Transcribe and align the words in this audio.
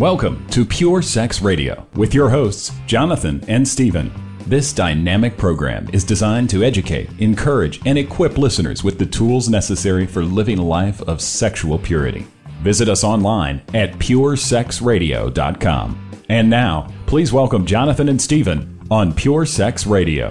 Welcome 0.00 0.48
to 0.48 0.64
Pure 0.64 1.02
Sex 1.02 1.42
Radio 1.42 1.86
with 1.92 2.14
your 2.14 2.30
hosts, 2.30 2.72
Jonathan 2.86 3.44
and 3.48 3.68
Stephen. 3.68 4.10
This 4.46 4.72
dynamic 4.72 5.36
program 5.36 5.90
is 5.92 6.04
designed 6.04 6.48
to 6.50 6.64
educate, 6.64 7.10
encourage, 7.18 7.82
and 7.84 7.98
equip 7.98 8.38
listeners 8.38 8.82
with 8.82 8.98
the 8.98 9.04
tools 9.04 9.50
necessary 9.50 10.06
for 10.06 10.24
living 10.24 10.58
a 10.58 10.64
life 10.64 11.02
of 11.02 11.20
sexual 11.20 11.78
purity. 11.78 12.26
Visit 12.62 12.88
us 12.88 13.04
online 13.04 13.60
at 13.74 13.92
puresexradio.com. 13.98 16.10
And 16.30 16.48
now, 16.48 16.88
please 17.04 17.34
welcome 17.34 17.66
Jonathan 17.66 18.08
and 18.08 18.22
Stephen 18.22 18.80
on 18.90 19.12
Pure 19.12 19.44
Sex 19.44 19.86
Radio. 19.86 20.30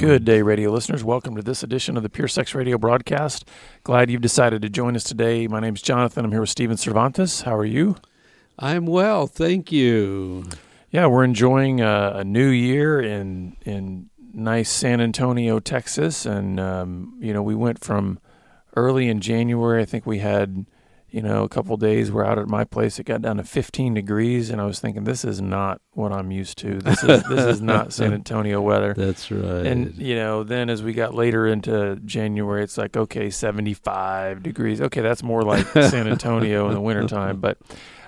Good 0.00 0.24
day, 0.24 0.40
radio 0.40 0.70
listeners. 0.70 1.04
Welcome 1.04 1.36
to 1.36 1.42
this 1.42 1.62
edition 1.62 1.94
of 1.98 2.02
the 2.02 2.08
Pure 2.08 2.28
Sex 2.28 2.54
Radio 2.54 2.78
broadcast. 2.78 3.46
Glad 3.84 4.10
you've 4.10 4.22
decided 4.22 4.62
to 4.62 4.70
join 4.70 4.96
us 4.96 5.04
today. 5.04 5.46
My 5.46 5.60
name 5.60 5.74
is 5.74 5.82
Jonathan. 5.82 6.24
I'm 6.24 6.30
here 6.30 6.40
with 6.40 6.48
Stephen 6.48 6.78
Cervantes. 6.78 7.42
How 7.42 7.54
are 7.54 7.66
you? 7.66 7.96
I'm 8.58 8.86
well, 8.86 9.26
thank 9.26 9.70
you. 9.70 10.46
Yeah, 10.90 11.04
we're 11.04 11.24
enjoying 11.24 11.82
a, 11.82 12.12
a 12.14 12.24
new 12.24 12.48
year 12.48 12.98
in 12.98 13.58
in 13.66 14.08
nice 14.32 14.70
San 14.70 15.02
Antonio, 15.02 15.60
Texas, 15.60 16.24
and 16.24 16.58
um, 16.58 17.18
you 17.20 17.34
know 17.34 17.42
we 17.42 17.54
went 17.54 17.84
from 17.84 18.20
early 18.76 19.06
in 19.06 19.20
January. 19.20 19.82
I 19.82 19.84
think 19.84 20.06
we 20.06 20.20
had 20.20 20.64
you 21.10 21.22
know, 21.22 21.42
a 21.42 21.48
couple 21.48 21.76
days 21.76 22.12
we're 22.12 22.24
out 22.24 22.38
at 22.38 22.46
my 22.46 22.64
place. 22.64 22.98
It 22.98 23.04
got 23.04 23.22
down 23.22 23.38
to 23.38 23.44
15 23.44 23.94
degrees, 23.94 24.50
and 24.50 24.60
I 24.60 24.64
was 24.64 24.80
thinking, 24.80 25.04
this 25.04 25.24
is 25.24 25.40
not 25.40 25.80
what 25.92 26.12
I'm 26.12 26.30
used 26.30 26.58
to. 26.58 26.78
This 26.78 27.02
is 27.02 27.22
this 27.24 27.44
is 27.44 27.60
not 27.60 27.92
San 27.92 28.12
Antonio 28.12 28.60
weather. 28.60 28.94
That's 28.94 29.30
right. 29.30 29.66
And 29.66 29.96
you 29.96 30.14
know, 30.14 30.44
then 30.44 30.70
as 30.70 30.82
we 30.82 30.92
got 30.92 31.14
later 31.14 31.46
into 31.46 31.96
January, 32.04 32.62
it's 32.62 32.78
like 32.78 32.96
okay, 32.96 33.30
75 33.30 34.42
degrees. 34.42 34.80
Okay, 34.80 35.00
that's 35.00 35.22
more 35.22 35.42
like 35.42 35.66
San 35.72 36.06
Antonio 36.06 36.68
in 36.68 36.74
the 36.74 36.80
wintertime. 36.80 37.40
But 37.40 37.58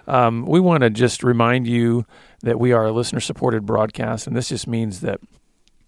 um, 0.06 0.46
we 0.46 0.60
want 0.60 0.82
to 0.82 0.90
just 0.90 1.22
remind 1.24 1.66
you 1.66 2.06
that 2.42 2.58
we 2.58 2.72
are 2.72 2.86
a 2.86 2.92
listener-supported 2.92 3.66
broadcast, 3.66 4.26
and 4.26 4.36
this 4.36 4.48
just 4.48 4.66
means 4.66 5.00
that 5.00 5.20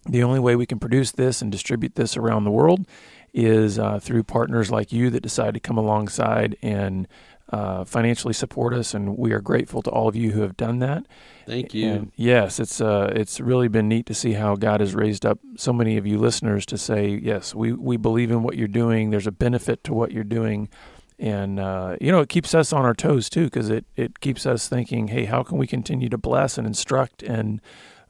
the 0.06 0.22
only 0.22 0.40
way 0.40 0.54
we 0.54 0.66
can 0.66 0.78
produce 0.78 1.12
this 1.12 1.40
and 1.40 1.50
distribute 1.50 1.94
this 1.94 2.16
around 2.16 2.44
the 2.44 2.50
world 2.50 2.86
is 3.34 3.78
uh, 3.78 3.98
through 3.98 4.22
partners 4.22 4.70
like 4.70 4.92
you 4.92 5.10
that 5.10 5.20
decide 5.20 5.54
to 5.54 5.60
come 5.60 5.76
alongside 5.76 6.56
and 6.62 7.08
uh, 7.50 7.84
financially 7.84 8.32
support 8.32 8.72
us, 8.72 8.94
and 8.94 9.18
we 9.18 9.32
are 9.32 9.40
grateful 9.40 9.82
to 9.82 9.90
all 9.90 10.08
of 10.08 10.16
you 10.16 10.30
who 10.30 10.40
have 10.40 10.56
done 10.56 10.78
that. 10.78 11.04
Thank 11.46 11.74
you. 11.74 11.88
And 11.90 12.12
yes, 12.16 12.58
it's 12.58 12.80
uh, 12.80 13.12
it's 13.14 13.38
really 13.38 13.68
been 13.68 13.88
neat 13.88 14.06
to 14.06 14.14
see 14.14 14.32
how 14.32 14.54
God 14.54 14.80
has 14.80 14.94
raised 14.94 15.26
up 15.26 15.38
so 15.56 15.72
many 15.72 15.98
of 15.98 16.06
you 16.06 16.16
listeners 16.16 16.64
to 16.66 16.78
say, 16.78 17.08
yes, 17.08 17.54
we 17.54 17.72
we 17.72 17.96
believe 17.96 18.30
in 18.30 18.42
what 18.42 18.56
you're 18.56 18.66
doing. 18.66 19.10
There's 19.10 19.26
a 19.26 19.32
benefit 19.32 19.84
to 19.84 19.92
what 19.92 20.10
you're 20.10 20.24
doing, 20.24 20.70
and 21.18 21.60
uh, 21.60 21.96
you 22.00 22.10
know 22.10 22.20
it 22.20 22.30
keeps 22.30 22.54
us 22.54 22.72
on 22.72 22.84
our 22.84 22.94
toes 22.94 23.28
too 23.28 23.44
because 23.44 23.68
it 23.68 23.84
it 23.94 24.20
keeps 24.20 24.46
us 24.46 24.68
thinking, 24.68 25.08
hey, 25.08 25.26
how 25.26 25.42
can 25.42 25.58
we 25.58 25.66
continue 25.66 26.08
to 26.08 26.18
bless 26.18 26.56
and 26.56 26.66
instruct 26.66 27.22
and 27.22 27.60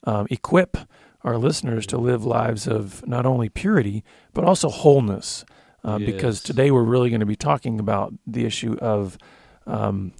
um, 0.04 0.26
equip 0.30 0.76
our 1.24 1.38
listeners 1.38 1.86
to 1.86 1.98
live 1.98 2.24
lives 2.24 2.66
of 2.66 3.06
not 3.06 3.26
only 3.26 3.48
purity 3.48 4.04
but 4.32 4.44
also 4.44 4.68
wholeness. 4.68 5.44
Uh, 5.82 5.98
yes. 6.00 6.10
Because 6.10 6.42
today 6.42 6.70
we're 6.70 6.82
really 6.82 7.10
going 7.10 7.20
to 7.20 7.26
be 7.26 7.36
talking 7.36 7.78
about 7.78 8.14
the 8.26 8.46
issue 8.46 8.74
of 8.80 9.18
um, 9.66 10.12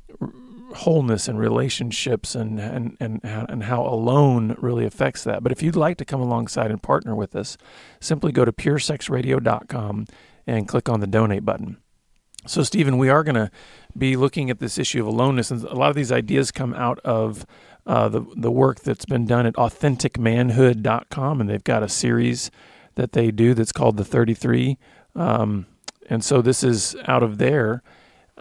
wholeness 0.75 1.29
and 1.29 1.39
relationships 1.39 2.35
and, 2.35 2.61
and, 2.61 2.97
and, 3.01 3.21
and 3.23 3.63
how 3.65 3.83
alone 3.87 4.57
really 4.59 4.85
affects 4.85 5.25
that. 5.25 5.43
But 5.43 5.53
if 5.53 5.63
you'd 5.63 5.77
like 5.77 5.97
to 5.99 6.05
come 6.05 6.21
alongside 6.21 6.71
and 6.71 6.83
partner 6.83 7.15
with 7.15 7.35
us, 7.35 7.57
simply 8.01 8.33
go 8.33 8.45
to 8.45 8.53
puresexradio.com 8.53 10.07
and 10.47 10.69
click 10.69 10.89
on 10.89 11.01
the 11.01 11.07
donate 11.07 11.45
button. 11.45 11.79
So, 12.47 12.63
Stephen, 12.63 12.99
we 12.99 13.09
are 13.09 13.25
going 13.25 13.37
to 13.37 13.51
be 13.97 14.17
looking 14.17 14.51
at 14.51 14.59
this 14.59 14.77
issue 14.77 15.01
of 15.01 15.07
aloneness, 15.07 15.51
and 15.51 15.65
a 15.65 15.75
lot 15.75 15.89
of 15.89 15.97
these 15.97 16.13
ideas 16.13 16.51
come 16.51 16.75
out 16.75 16.99
of 17.01 17.47
uh, 17.87 18.09
the 18.09 18.25
the 18.37 18.51
work 18.51 18.81
that's 18.81 19.05
been 19.05 19.27
done 19.27 19.47
at 19.47 19.55
authenticmanhood.com, 19.55 21.41
and 21.41 21.51
they've 21.51 21.65
got 21.65 21.83
a 21.83 21.89
series 21.89 22.51
that 22.95 23.13
they 23.13 23.31
do 23.31 23.55
that's 23.55 23.73
called 23.73 23.97
the 23.97 24.05
33. 24.05 24.79
Um, 25.15 25.67
and 26.09 26.25
so 26.25 26.43
this 26.43 26.63
is 26.63 26.97
out 27.07 27.23
of 27.23 27.39
there, 27.39 27.83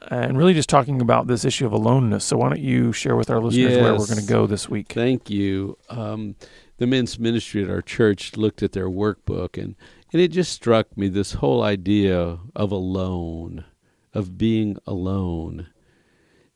and 0.10 0.38
really 0.38 0.54
just 0.54 0.70
talking 0.70 1.02
about 1.02 1.28
this 1.28 1.46
issue 1.46 1.66
of 1.66 1.72
aloneness. 1.72 2.26
So 2.26 2.38
why 2.38 2.50
don't 2.50 2.60
you 2.60 2.94
share 2.94 3.16
with 3.16 3.30
our 3.30 3.42
listeners 3.42 3.74
yes. 3.74 3.82
where 3.82 3.94
we're 3.94 4.08
going 4.08 4.20
to 4.20 4.26
go 4.26 4.48
this 4.48 4.70
week? 4.70 4.92
Thank 4.94 5.30
you. 5.30 5.78
Um, 5.90 6.36
the 6.78 6.88
men's 6.88 7.20
ministry 7.20 7.64
at 7.64 7.70
our 7.70 7.82
church 7.82 8.36
looked 8.38 8.64
at 8.64 8.72
their 8.72 8.90
workbook, 8.90 9.62
and 9.62 9.76
and 10.12 10.22
it 10.22 10.30
just 10.30 10.52
struck 10.52 10.96
me 10.98 11.08
this 11.10 11.34
whole 11.34 11.64
idea 11.64 12.40
of 12.56 12.72
alone 12.72 13.66
of 14.14 14.38
being 14.38 14.78
alone. 14.86 15.68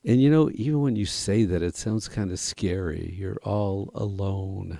And 0.07 0.21
you 0.21 0.29
know, 0.29 0.49
even 0.53 0.81
when 0.81 0.95
you 0.95 1.05
say 1.05 1.43
that, 1.43 1.61
it 1.61 1.75
sounds 1.75 2.07
kind 2.07 2.31
of 2.31 2.39
scary. 2.39 3.13
You're 3.19 3.35
all 3.43 3.91
alone. 3.93 4.79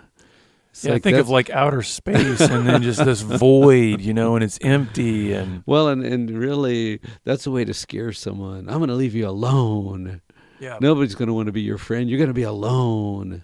It's 0.70 0.86
yeah, 0.86 0.94
like 0.94 1.04
think 1.04 1.18
of 1.18 1.28
like 1.28 1.50
outer 1.50 1.82
space 1.82 2.40
and 2.40 2.66
then 2.66 2.82
just 2.82 3.04
this 3.04 3.22
void, 3.40 4.00
you 4.00 4.14
know, 4.14 4.36
and 4.36 4.44
it's 4.44 4.58
empty 4.62 5.34
and 5.34 5.64
well, 5.66 5.90
and 5.90 6.06
and 6.06 6.30
really, 6.30 7.02
that's 7.26 7.46
a 7.46 7.52
way 7.52 7.66
to 7.66 7.74
scare 7.74 8.14
someone. 8.14 8.70
I'm 8.70 8.78
going 8.78 8.88
to 8.88 8.96
leave 8.96 9.16
you 9.16 9.28
alone. 9.28 10.22
Yeah, 10.62 10.78
nobody's 10.80 11.16
going 11.16 11.28
to 11.28 11.34
want 11.34 11.48
to 11.48 11.52
be 11.52 11.62
your 11.62 11.78
friend. 11.78 12.10
You're 12.10 12.20
going 12.20 12.30
to 12.30 12.34
be 12.34 12.44
alone, 12.44 13.44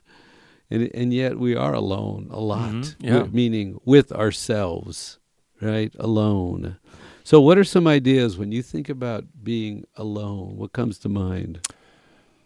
and 0.69 0.89
and 0.93 1.13
yet 1.13 1.37
we 1.37 1.53
are 1.53 1.73
alone 1.73 2.29
a 2.31 2.39
lot. 2.39 2.71
Mm-hmm. 2.71 3.05
Yeah, 3.05 3.23
meaning 3.23 3.81
with 3.83 4.13
ourselves, 4.13 5.19
right? 5.59 5.93
Alone. 5.99 6.77
So, 7.23 7.39
what 7.39 7.57
are 7.57 7.63
some 7.63 7.87
ideas 7.87 8.37
when 8.37 8.51
you 8.51 8.61
think 8.61 8.89
about 8.89 9.25
being 9.43 9.85
alone? 9.95 10.57
What 10.57 10.73
comes 10.73 10.97
to 10.99 11.09
mind? 11.09 11.65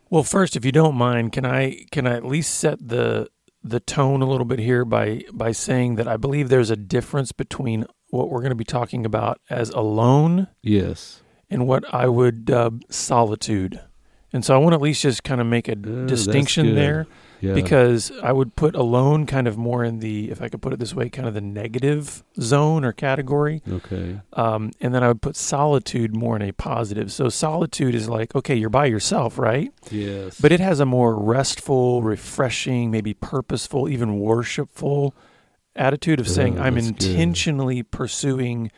Well, 0.10 0.24
first, 0.24 0.56
if 0.56 0.64
you 0.64 0.72
don't 0.72 0.96
mind, 0.96 1.32
can 1.32 1.46
I 1.46 1.86
can 1.92 2.06
I 2.06 2.16
at 2.16 2.26
least 2.26 2.54
set 2.54 2.88
the 2.88 3.28
the 3.64 3.80
tone 3.80 4.22
a 4.22 4.28
little 4.28 4.46
bit 4.46 4.60
here 4.60 4.86
by 4.86 5.24
by 5.34 5.52
saying 5.52 5.96
that 5.96 6.08
I 6.08 6.16
believe 6.16 6.50
there's 6.50 6.70
a 6.70 6.76
difference 6.76 7.32
between 7.32 7.86
what 8.10 8.30
we're 8.30 8.40
going 8.40 8.52
to 8.52 8.56
be 8.56 8.64
talking 8.64 9.06
about 9.06 9.42
as 9.50 9.70
alone, 9.72 10.48
yes, 10.62 11.22
and 11.50 11.68
what 11.68 11.92
I 11.94 12.08
would 12.08 12.46
dub 12.46 12.84
solitude. 12.90 13.82
And 14.32 14.46
so 14.46 14.54
I 14.54 14.58
want 14.58 14.74
to 14.74 14.76
at 14.76 14.82
least 14.82 15.02
just 15.02 15.24
kind 15.24 15.42
of 15.42 15.48
make 15.48 15.68
a 15.68 15.72
uh, 15.72 16.06
distinction 16.06 16.76
there 16.76 17.08
yeah. 17.40 17.54
because 17.54 18.12
I 18.24 18.32
would 18.32 18.56
put 18.56 18.76
alone 18.76 19.26
kind 19.26 19.48
of 19.48 19.58
more 19.58 19.84
in 19.84 20.00
the, 20.00 20.30
if 20.32 20.42
I 20.42 20.50
could 20.50 20.62
put 20.62 20.74
it 20.74 20.80
this 20.80 20.94
way, 20.94 21.10
kind 21.10 21.28
of 21.28 21.34
the 21.34 21.42
negative 21.42 22.24
zone 22.40 22.84
or 22.84 22.92
category. 22.92 23.62
Okay. 23.70 24.20
Um, 24.34 24.72
and 24.82 24.94
then 24.94 25.04
I 25.04 25.08
would 25.08 25.22
put 25.22 25.36
solitude 25.36 26.16
more 26.16 26.36
in 26.36 26.42
a 26.42 26.52
positive. 26.52 27.12
So 27.12 27.30
solitude 27.30 27.96
is 27.96 28.10
like, 28.10 28.36
okay, 28.36 28.56
you're 28.56 28.70
by 28.70 28.86
yourself, 28.86 29.38
right? 29.38 29.72
Yes. 29.92 30.40
But 30.40 30.52
it 30.52 30.60
has 30.60 30.80
a 30.80 30.86
more 30.86 31.16
restful, 31.16 32.02
refreshing, 32.02 32.92
maybe 32.92 33.14
purposeful, 33.14 33.90
even 33.90 34.20
worshipful 34.20 35.16
attitude 35.76 36.20
of 36.20 36.28
saying, 36.28 36.60
I'm 36.60 36.78
intentionally 36.78 37.78
good. 37.78 37.92
pursuing 37.92 38.72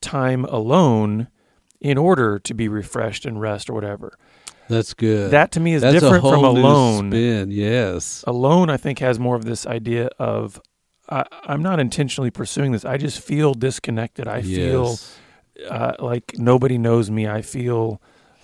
time 0.00 0.44
alone 0.44 1.28
in 1.80 1.96
order 1.96 2.38
to 2.38 2.54
be 2.54 2.68
refreshed 2.68 3.24
and 3.24 3.40
rest 3.40 3.70
or 3.70 3.72
whatever. 3.72 4.18
That's 4.68 4.94
good. 4.94 5.30
That 5.30 5.52
to 5.52 5.60
me 5.60 5.74
is 5.74 5.82
That's 5.82 5.94
different 5.94 6.22
from 6.22 6.44
alone. 6.44 7.10
spin, 7.10 7.50
yes. 7.50 8.24
Alone, 8.26 8.70
I 8.70 8.76
think, 8.76 8.98
has 8.98 9.18
more 9.18 9.36
of 9.36 9.44
this 9.44 9.66
idea 9.66 10.10
of 10.18 10.60
I, 11.08 11.24
am 11.46 11.62
not 11.62 11.80
intentionally 11.80 12.30
pursuing 12.30 12.72
this. 12.72 12.84
I 12.84 12.98
just 12.98 13.20
feel 13.20 13.54
disconnected. 13.54 14.28
I 14.28 14.38
yes. 14.38 14.46
feel 14.46 15.68
uh, 15.70 15.94
like 15.98 16.34
nobody 16.38 16.78
knows 16.78 17.10
me. 17.10 17.26
I 17.26 17.42
feel 17.42 18.00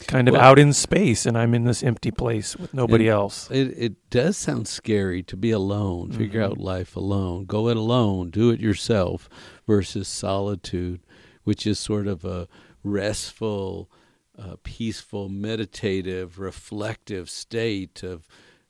kind 0.07 0.29
of 0.29 0.33
well, 0.33 0.43
out 0.43 0.59
in 0.59 0.73
space, 0.73 1.27
and 1.27 1.37
I'm 1.37 1.55
in 1.55 1.65
this 1.65 1.83
empty 1.83 2.11
place 2.11 2.57
with 2.57 2.75
nobody 2.75 3.09
else. 3.09 3.51
It, 3.51 3.75
it 3.77 4.11
does 4.11 4.37
sound 4.37 4.67
scary 4.67 5.23
to 5.25 5.37
be 5.37 5.51
alone, 5.51 6.09
mm-hmm. 6.09 6.19
figure 6.19 6.43
out 6.43 6.59
life 6.59 6.97
alone, 6.97 7.45
go 7.45 7.69
it 7.69 7.77
alone, 7.77 8.31
do 8.31 8.51
it 8.51 8.61
yourself, 8.61 9.29
versus 9.67 10.09
solitude, 10.09 11.01
which 11.45 11.67
is 11.67 11.79
sort 11.79 12.07
of 12.07 12.25
a 12.25 12.49
restful 12.83 13.91
uh, 14.39 14.57
peaceful, 14.63 15.29
meditative, 15.29 16.39
reflective 16.39 17.31
state 17.31 18.03
of 18.03 18.27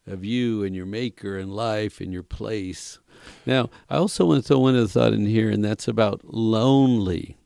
of 0.07 0.25
you 0.25 0.63
and 0.63 0.75
your 0.77 0.87
maker 0.87 1.39
and 1.39 1.55
life 1.55 2.01
and 2.01 2.13
your 2.13 2.23
place. 2.23 2.99
Now, 3.47 3.71
I 3.89 3.97
also 3.97 4.27
want 4.27 4.43
to 4.43 4.49
throw 4.49 4.59
one 4.59 4.77
other 4.77 4.87
thought 4.87 5.15
in 5.15 5.27
here, 5.27 5.49
and 5.49 5.65
that's 5.65 5.89
about 5.89 6.21
lonely. 6.25 7.37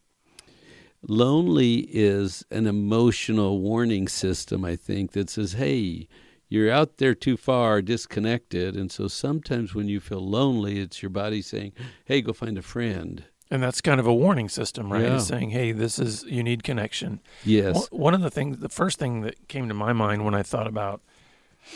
Lonely 1.07 1.87
is 1.91 2.45
an 2.51 2.67
emotional 2.67 3.61
warning 3.61 4.09
system, 4.09 4.65
I 4.65 4.75
think, 4.75 5.13
that 5.13 5.31
says, 5.31 5.53
hey, 5.53 6.09
you're 6.49 6.73
out 6.73 6.97
there 6.97 7.15
too 7.15 7.37
far, 7.37 7.81
disconnected. 7.81 8.75
And 8.75 8.91
so 8.91 9.07
sometimes 9.07 9.75
when 9.75 9.87
you 9.87 10.01
feel 10.01 10.27
lonely, 10.27 10.81
it's 10.81 11.03
your 11.03 11.11
body 11.11 11.43
saying, 11.43 11.73
hey, 12.07 12.23
go 12.23 12.33
find 12.33 12.59
a 12.59 12.63
friend. 12.63 13.23
And 13.51 13.63
that's 13.63 13.81
kind 13.81 13.99
of 13.99 14.07
a 14.07 14.13
warning 14.13 14.49
system, 14.49 14.93
right? 14.93 15.03
Yeah. 15.03 15.17
It's 15.17 15.27
saying, 15.27 15.51
hey, 15.51 15.73
this 15.73 15.99
is, 15.99 16.23
you 16.25 16.43
need 16.43 16.63
connection. 16.63 17.21
Yes. 17.45 17.89
One 17.91 18.13
of 18.13 18.21
the 18.21 18.31
things, 18.31 18.59
the 18.59 18.69
first 18.69 18.99
thing 18.99 19.23
that 19.23 19.49
came 19.49 19.69
to 19.69 19.75
my 19.75 19.95
mind 19.95 20.25
when 20.25 20.35
I 20.35 20.43
thought 20.43 20.67
about 20.67 21.01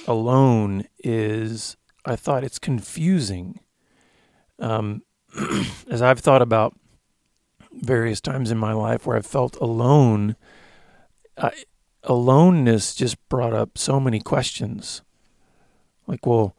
alone 0.07 0.85
is 0.99 1.77
I 2.05 2.17
thought 2.17 2.45
it's 2.45 2.59
confusing. 2.59 3.61
Um, 4.59 5.03
as 5.91 6.03
I've 6.03 6.21
thought 6.21 6.43
about 6.43 6.75
various 7.73 8.21
times 8.21 8.51
in 8.51 8.59
my 8.59 8.73
life 8.73 9.07
where 9.07 9.17
I've 9.17 9.27
felt 9.27 9.57
alone, 9.57 10.37
I, 11.39 11.53
aloneness 12.05 12.95
just 12.95 13.17
brought 13.29 13.53
up 13.53 13.79
so 13.79 13.99
many 13.99 14.21
questions. 14.21 15.03
Like, 16.07 16.27
well, 16.27 16.57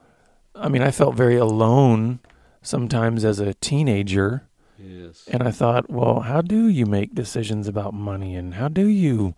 I 0.55 0.69
mean, 0.69 0.81
I 0.81 0.91
felt 0.91 1.15
very 1.15 1.37
alone 1.37 2.19
sometimes 2.61 3.25
as 3.25 3.39
a 3.39 3.53
teenager. 3.55 4.47
Yes. 4.83 5.23
And 5.31 5.43
I 5.43 5.51
thought, 5.51 5.89
well, 5.89 6.21
how 6.21 6.41
do 6.41 6.67
you 6.67 6.85
make 6.85 7.13
decisions 7.15 7.67
about 7.67 7.93
money 7.93 8.35
and 8.35 8.53
how 8.55 8.67
do 8.67 8.85
you 8.87 9.35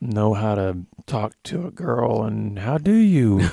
know 0.00 0.34
how 0.34 0.56
to 0.56 0.76
talk 1.06 1.34
to 1.44 1.64
a 1.66 1.70
girl 1.70 2.24
and 2.24 2.58
how 2.58 2.76
do 2.76 2.92
you, 2.94 3.48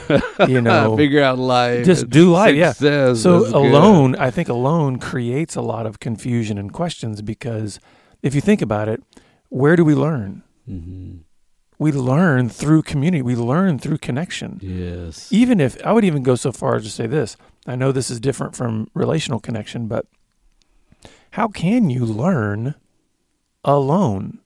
you 0.47 0.59
know, 0.69 0.97
figure 0.97 1.21
out 1.21 1.37
life. 1.37 1.85
just 1.85 2.09
do 2.09 2.31
life, 2.31 2.55
yeah. 2.55 2.71
so 2.73 3.13
That's 3.13 3.23
good. 3.23 3.53
alone, 3.53 4.15
I 4.15 4.31
think 4.31 4.49
alone 4.49 4.97
creates 4.97 5.55
a 5.55 5.61
lot 5.61 5.85
of 5.85 5.99
confusion 5.99 6.57
and 6.57 6.73
questions 6.73 7.21
because 7.21 7.79
if 8.23 8.33
you 8.33 8.41
think 8.41 8.61
about 8.63 8.89
it, 8.89 9.03
where 9.49 9.75
do 9.75 9.85
we 9.85 9.93
learn? 9.93 10.41
Mhm. 10.67 11.19
We 11.77 11.91
learn 11.93 12.49
through 12.49 12.81
community. 12.81 13.21
We 13.21 13.35
learn 13.35 13.79
through 13.79 13.99
connection. 13.99 14.59
Yes. 14.61 15.31
Even 15.31 15.61
if 15.61 15.77
I 15.85 15.93
would 15.93 16.03
even 16.03 16.23
go 16.23 16.35
so 16.35 16.51
far 16.51 16.75
as 16.75 16.83
to 16.83 16.89
say 16.89 17.07
this, 17.07 17.37
I 17.65 17.75
know 17.75 17.91
this 17.93 18.09
is 18.11 18.19
different 18.19 18.53
from 18.55 18.89
relational 18.93 19.39
connection, 19.39 19.87
but 19.87 20.05
how 21.31 21.47
can 21.47 21.89
you 21.89 22.05
learn 22.05 22.75
alone? 23.63 24.39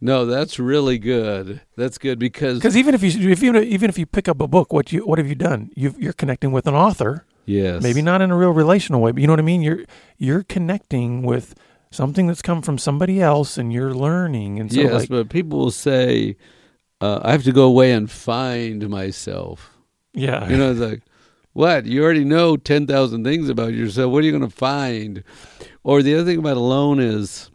No, 0.00 0.26
that's 0.26 0.58
really 0.58 0.98
good. 0.98 1.62
That's 1.76 1.98
good 1.98 2.18
because 2.18 2.58
Because 2.58 2.76
even 2.76 2.94
if 2.94 3.02
you 3.02 3.30
if 3.30 3.42
you 3.42 3.56
even 3.56 3.88
if 3.88 3.98
you 3.98 4.06
pick 4.06 4.28
up 4.28 4.40
a 4.40 4.46
book, 4.46 4.72
what 4.72 4.92
you 4.92 5.06
what 5.06 5.18
have 5.18 5.28
you 5.28 5.34
done? 5.34 5.70
you 5.74 5.94
you're 5.98 6.12
connecting 6.12 6.52
with 6.52 6.66
an 6.66 6.74
author, 6.74 7.24
yes, 7.46 7.82
maybe 7.82 8.02
not 8.02 8.20
in 8.20 8.30
a 8.30 8.36
real 8.36 8.50
relational 8.50 9.00
way, 9.00 9.12
but 9.12 9.20
you 9.20 9.26
know 9.26 9.32
what 9.32 9.40
I 9.40 9.42
mean. 9.42 9.62
You're 9.62 9.84
you're 10.18 10.42
connecting 10.42 11.22
with 11.22 11.54
something 11.90 12.26
that's 12.26 12.42
come 12.42 12.60
from 12.60 12.76
somebody 12.76 13.22
else, 13.22 13.56
and 13.56 13.72
you're 13.72 13.94
learning. 13.94 14.60
And 14.60 14.70
so, 14.70 14.80
yes, 14.80 14.92
like, 14.92 15.08
but 15.08 15.30
people 15.30 15.58
will 15.58 15.70
say, 15.70 16.36
uh, 17.00 17.20
"I 17.22 17.32
have 17.32 17.44
to 17.44 17.52
go 17.52 17.64
away 17.64 17.92
and 17.92 18.10
find 18.10 18.88
myself." 18.90 19.72
yeah, 20.12 20.48
You 20.48 20.56
know, 20.58 20.70
it's 20.70 20.80
like, 20.80 21.02
what? 21.56 21.86
You 21.86 22.04
already 22.04 22.24
know 22.24 22.56
ten 22.56 22.86
thousand 22.86 23.24
things 23.24 23.48
about 23.48 23.72
yourself. 23.72 24.12
What 24.12 24.22
are 24.22 24.26
you 24.26 24.32
going 24.38 24.48
to 24.50 24.56
find? 24.56 25.24
Or 25.82 26.02
the 26.02 26.14
other 26.14 26.24
thing 26.24 26.38
about 26.38 26.56
alone 26.56 27.00
is, 27.00 27.50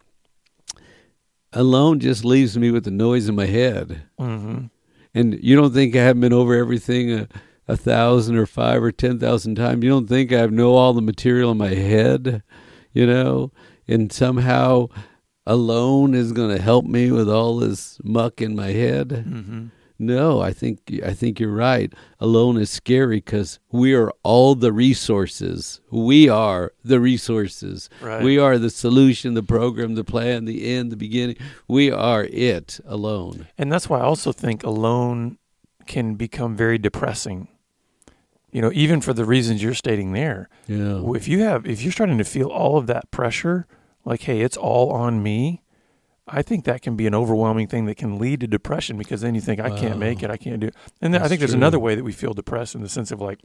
alone 1.52 2.00
just 2.00 2.24
leaves 2.24 2.56
me 2.58 2.70
with 2.70 2.84
the 2.84 2.90
noise 2.90 3.28
in 3.28 3.34
my 3.34 3.46
head. 3.46 4.02
hmm 4.18 4.64
And 5.14 5.38
you 5.42 5.54
don't 5.54 5.72
think 5.72 5.94
I 5.94 6.02
haven't 6.02 6.22
been 6.22 6.32
over 6.32 6.54
everything 6.54 7.12
a, 7.12 7.28
a 7.68 7.76
thousand 7.76 8.36
or 8.36 8.46
five 8.46 8.82
or 8.82 8.90
ten 8.92 9.18
thousand 9.18 9.54
times? 9.56 9.84
You 9.84 9.90
don't 9.90 10.08
think 10.08 10.32
I 10.32 10.46
know 10.46 10.74
all 10.74 10.94
the 10.94 11.02
material 11.02 11.52
in 11.52 11.58
my 11.58 11.74
head, 11.74 12.42
you 12.92 13.06
know? 13.06 13.52
And 13.86 14.12
somehow 14.12 14.88
alone 15.46 16.14
is 16.14 16.32
going 16.32 16.56
to 16.56 16.62
help 16.62 16.86
me 16.86 17.10
with 17.10 17.28
all 17.28 17.58
this 17.58 17.98
muck 18.02 18.40
in 18.40 18.56
my 18.56 18.68
head? 18.72 19.24
hmm 19.28 19.66
No, 20.02 20.40
I 20.40 20.52
think 20.52 20.80
I 21.06 21.12
think 21.12 21.38
you're 21.38 21.54
right. 21.54 21.92
Alone 22.18 22.56
is 22.58 22.70
scary 22.70 23.18
because 23.18 23.60
we 23.70 23.94
are 23.94 24.12
all 24.24 24.56
the 24.56 24.72
resources. 24.72 25.80
We 25.92 26.28
are 26.28 26.72
the 26.84 26.98
resources. 26.98 27.88
right. 28.00 28.20
We 28.22 28.36
are 28.36 28.58
the 28.58 28.68
solution, 28.68 29.34
the 29.34 29.44
program, 29.44 29.94
the 29.94 30.02
plan, 30.02 30.44
the 30.44 30.74
end, 30.74 30.90
the 30.90 30.96
beginning. 30.96 31.36
We 31.68 31.92
are 31.92 32.24
it 32.24 32.80
alone. 32.84 33.46
And 33.56 33.70
that's 33.70 33.88
why 33.88 34.00
I 34.00 34.02
also 34.02 34.32
think 34.32 34.64
alone 34.64 35.38
can 35.86 36.16
become 36.16 36.56
very 36.56 36.78
depressing. 36.78 37.46
You 38.50 38.60
know, 38.60 38.72
even 38.74 39.00
for 39.00 39.12
the 39.12 39.24
reasons 39.24 39.62
you're 39.62 39.72
stating 39.72 40.12
there. 40.12 40.48
Yeah. 40.66 41.00
If 41.14 41.28
you 41.28 41.44
have 41.44 41.64
if 41.64 41.80
you're 41.82 41.92
starting 41.92 42.18
to 42.18 42.24
feel 42.24 42.48
all 42.48 42.76
of 42.76 42.88
that 42.88 43.12
pressure, 43.12 43.66
like, 44.04 44.22
hey, 44.22 44.40
it's 44.40 44.56
all 44.56 44.90
on 44.90 45.22
me, 45.22 45.61
I 46.34 46.40
think 46.42 46.64
that 46.64 46.80
can 46.80 46.96
be 46.96 47.06
an 47.06 47.14
overwhelming 47.14 47.66
thing 47.68 47.84
that 47.86 47.96
can 47.96 48.18
lead 48.18 48.40
to 48.40 48.46
depression 48.46 48.96
because 48.96 49.20
then 49.20 49.34
you 49.34 49.40
think 49.42 49.60
I 49.60 49.70
can't 49.78 49.98
make 49.98 50.22
it, 50.22 50.30
I 50.30 50.36
can't 50.38 50.60
do 50.60 50.68
it. 50.68 50.74
And 51.02 51.12
then 51.12 51.22
I 51.22 51.28
think 51.28 51.40
there's 51.40 51.50
true. 51.50 51.58
another 51.58 51.78
way 51.78 51.94
that 51.94 52.04
we 52.04 52.12
feel 52.12 52.32
depressed 52.32 52.74
in 52.74 52.80
the 52.80 52.88
sense 52.88 53.10
of 53.12 53.20
like 53.20 53.38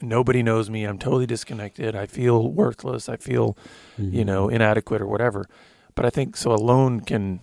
nobody 0.00 0.42
knows 0.42 0.68
me, 0.70 0.84
I'm 0.84 0.98
totally 0.98 1.26
disconnected, 1.26 1.94
I 1.94 2.06
feel 2.06 2.50
worthless, 2.50 3.08
I 3.08 3.16
feel, 3.16 3.56
Mm-hmm. 4.00 4.14
you 4.16 4.24
know, 4.24 4.48
inadequate 4.48 5.02
or 5.02 5.06
whatever. 5.06 5.44
But 5.94 6.06
I 6.06 6.10
think 6.10 6.36
so 6.36 6.52
alone 6.52 7.00
can 7.00 7.40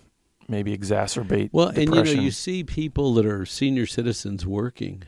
maybe 0.48 0.76
exacerbate 0.76 1.50
Well, 1.52 1.68
and 1.68 1.78
you 1.94 2.02
know, 2.02 2.10
you 2.10 2.32
see 2.32 2.64
people 2.64 3.14
that 3.14 3.24
are 3.24 3.46
senior 3.46 3.86
citizens 3.86 4.44
working, 4.44 5.04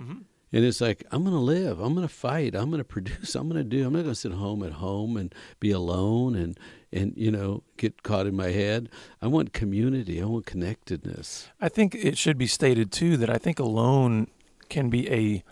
Mhm. 0.00 0.22
and 0.52 0.64
it's 0.64 0.80
like, 0.80 1.04
I'm 1.10 1.24
going 1.24 1.34
to 1.34 1.40
live, 1.40 1.80
I'm 1.80 1.94
going 1.94 2.06
to 2.06 2.14
fight, 2.14 2.54
I'm 2.54 2.70
going 2.70 2.78
to 2.78 2.84
produce, 2.84 3.34
I'm 3.34 3.48
going 3.48 3.60
to 3.62 3.68
do. 3.68 3.84
I'm 3.86 3.92
not 3.92 4.02
going 4.02 4.14
to 4.14 4.20
sit 4.20 4.32
home 4.32 4.62
at 4.62 4.72
home 4.74 5.16
and 5.16 5.34
be 5.58 5.72
alone 5.72 6.36
and 6.36 6.56
and 6.94 7.12
you 7.16 7.30
know 7.30 7.62
get 7.76 8.02
caught 8.02 8.26
in 8.26 8.36
my 8.36 8.50
head. 8.50 8.88
I 9.20 9.26
want 9.26 9.52
community. 9.52 10.22
I 10.22 10.24
want 10.24 10.46
connectedness. 10.46 11.48
I 11.60 11.68
think 11.68 11.94
it 11.94 12.16
should 12.16 12.38
be 12.38 12.46
stated 12.46 12.92
too 12.92 13.16
that 13.18 13.28
I 13.28 13.36
think 13.36 13.58
alone 13.58 14.28
can 14.68 14.88
be 14.88 15.10
a 15.12 15.44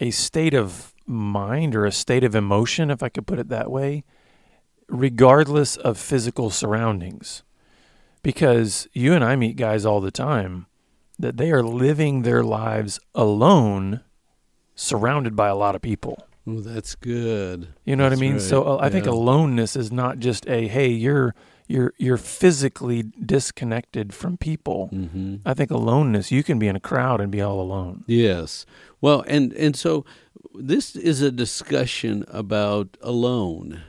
a 0.00 0.10
state 0.10 0.54
of 0.54 0.94
mind 1.06 1.74
or 1.74 1.84
a 1.84 1.92
state 1.92 2.24
of 2.24 2.34
emotion, 2.34 2.90
if 2.90 3.02
I 3.02 3.08
could 3.08 3.26
put 3.26 3.38
it 3.38 3.48
that 3.48 3.70
way, 3.70 4.04
regardless 4.88 5.76
of 5.76 5.98
physical 5.98 6.50
surroundings. 6.50 7.42
Because 8.22 8.86
you 8.92 9.14
and 9.14 9.24
I 9.24 9.34
meet 9.36 9.56
guys 9.56 9.84
all 9.84 10.00
the 10.00 10.10
time 10.10 10.66
that 11.18 11.36
they 11.36 11.50
are 11.50 11.62
living 11.62 12.22
their 12.22 12.42
lives 12.42 13.00
alone, 13.14 14.02
surrounded 14.74 15.36
by 15.36 15.48
a 15.48 15.56
lot 15.56 15.74
of 15.74 15.82
people. 15.82 16.22
Oh, 16.46 16.60
that's 16.60 16.94
good. 16.94 17.68
You 17.84 17.96
know 17.96 18.08
That's 18.08 18.18
what 18.18 18.24
I 18.24 18.28
mean? 18.28 18.32
right, 18.34 18.42
So 18.42 18.64
uh, 18.64 18.78
I 18.80 18.88
think 18.88 19.06
aloneness 19.06 19.76
is 19.76 19.92
not 19.92 20.18
just 20.18 20.48
a 20.48 20.66
hey, 20.68 20.88
you're 20.88 21.34
you're 21.68 21.92
you're 21.98 22.16
physically 22.16 23.04
disconnected 23.24 24.12
from 24.12 24.36
people. 24.36 24.88
hmm 24.88 25.36
I 25.44 25.54
think 25.54 25.70
aloneness, 25.70 26.32
you 26.32 26.42
can 26.42 26.58
be 26.58 26.66
in 26.68 26.76
a 26.76 26.80
crowd 26.80 27.20
and 27.20 27.30
be 27.30 27.40
all 27.40 27.60
alone. 27.60 28.04
Yes. 28.06 28.66
Well, 29.00 29.22
and 29.28 29.52
and 29.52 29.76
so 29.76 30.04
this 30.54 30.96
is 30.96 31.22
a 31.22 31.30
discussion 31.30 32.24
about 32.28 32.96
alone, 33.02 33.82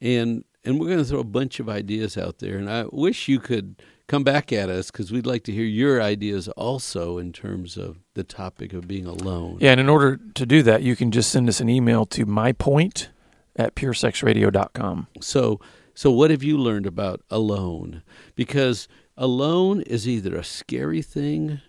and 0.00 0.44
and 0.64 0.78
we're 0.78 0.86
going 0.86 0.98
to 0.98 1.04
throw 1.04 1.20
a 1.20 1.24
bunch 1.24 1.60
of 1.60 1.68
ideas 1.68 2.16
out 2.16 2.38
there, 2.38 2.56
and 2.56 2.70
I 2.70 2.84
wish 2.90 3.28
you 3.28 3.38
could 3.40 3.82
come 4.10 4.24
back 4.24 4.52
at 4.52 4.68
us 4.68 4.90
because 4.90 5.12
we'd 5.12 5.24
like 5.24 5.44
to 5.44 5.52
hear 5.52 5.64
your 5.64 6.02
ideas 6.02 6.48
also 6.48 7.16
in 7.16 7.32
terms 7.32 7.76
of 7.76 8.00
the 8.14 8.24
topic 8.24 8.72
of 8.72 8.88
being 8.88 9.06
alone. 9.06 9.56
Yeah, 9.60 9.70
and 9.70 9.80
in 9.80 9.88
order 9.88 10.18
to 10.34 10.44
do 10.44 10.64
that, 10.64 10.82
you 10.82 10.96
can 10.96 11.12
just 11.12 11.30
send 11.30 11.48
us 11.48 11.60
an 11.60 11.68
email 11.68 12.04
to 12.06 12.26
mypoint 12.26 13.06
at 13.54 13.76
puresexradio.com. 13.76 15.06
So 15.20 15.60
so 15.94 16.10
what 16.10 16.30
have 16.32 16.42
you 16.42 16.58
learned 16.58 16.86
about 16.86 17.20
alone? 17.30 18.02
Because 18.34 18.88
alone 19.16 19.82
is 19.82 20.08
either 20.08 20.34
a 20.34 20.42
scary 20.42 21.02
thing 21.02 21.60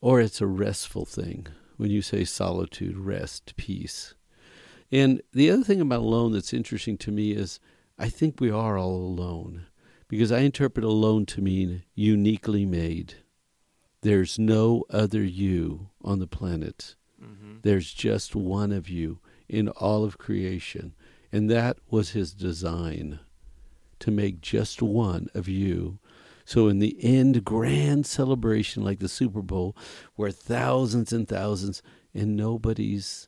or 0.00 0.20
it's 0.20 0.40
a 0.40 0.46
restful 0.46 1.04
thing. 1.04 1.48
When 1.76 1.90
you 1.90 2.00
say 2.00 2.24
solitude, 2.24 2.96
rest, 2.96 3.56
peace. 3.56 4.14
And 4.92 5.20
the 5.32 5.50
other 5.50 5.64
thing 5.64 5.80
about 5.80 6.00
alone 6.00 6.30
that's 6.30 6.52
interesting 6.52 6.96
to 6.98 7.10
me 7.10 7.32
is 7.32 7.58
I 7.98 8.08
think 8.08 8.40
we 8.40 8.52
are 8.52 8.78
all 8.78 8.94
alone 8.94 9.66
because 10.14 10.30
I 10.30 10.42
interpret 10.42 10.84
alone 10.84 11.26
to 11.26 11.42
mean 11.42 11.82
uniquely 11.96 12.64
made. 12.64 13.14
There's 14.02 14.38
no 14.38 14.84
other 14.88 15.24
you 15.24 15.88
on 16.04 16.20
the 16.20 16.28
planet. 16.28 16.94
Mm-hmm. 17.20 17.54
There's 17.62 17.92
just 17.92 18.36
one 18.36 18.70
of 18.70 18.88
you 18.88 19.18
in 19.48 19.68
all 19.70 20.04
of 20.04 20.16
creation. 20.16 20.94
And 21.32 21.50
that 21.50 21.78
was 21.90 22.10
his 22.10 22.32
design 22.32 23.18
to 23.98 24.12
make 24.12 24.40
just 24.40 24.80
one 24.80 25.26
of 25.34 25.48
you. 25.48 25.98
So, 26.44 26.68
in 26.68 26.78
the 26.78 26.96
end, 27.02 27.42
grand 27.42 28.06
celebration 28.06 28.84
like 28.84 29.00
the 29.00 29.08
Super 29.08 29.42
Bowl, 29.42 29.76
where 30.14 30.30
thousands 30.30 31.12
and 31.12 31.26
thousands, 31.26 31.82
and 32.14 32.36
nobody's 32.36 33.26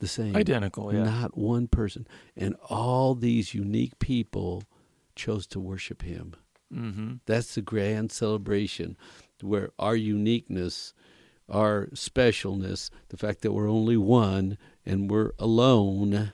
the 0.00 0.06
same. 0.06 0.36
Identical, 0.36 0.92
yeah. 0.92 1.04
Not 1.04 1.38
one 1.38 1.66
person. 1.66 2.06
And 2.36 2.56
all 2.68 3.14
these 3.14 3.54
unique 3.54 3.98
people 3.98 4.64
chose 5.14 5.46
to 5.48 5.60
worship 5.60 6.02
him. 6.02 6.34
Mm-hmm. 6.72 7.14
That's 7.26 7.54
the 7.54 7.62
grand 7.62 8.10
celebration 8.10 8.96
where 9.44 9.70
our 9.78 9.96
uniqueness, 9.96 10.94
our 11.48 11.86
specialness, 11.88 12.90
the 13.08 13.16
fact 13.16 13.42
that 13.42 13.52
we're 13.52 13.70
only 13.70 13.96
one 13.96 14.58
and 14.84 15.10
we're 15.10 15.32
alone, 15.38 16.32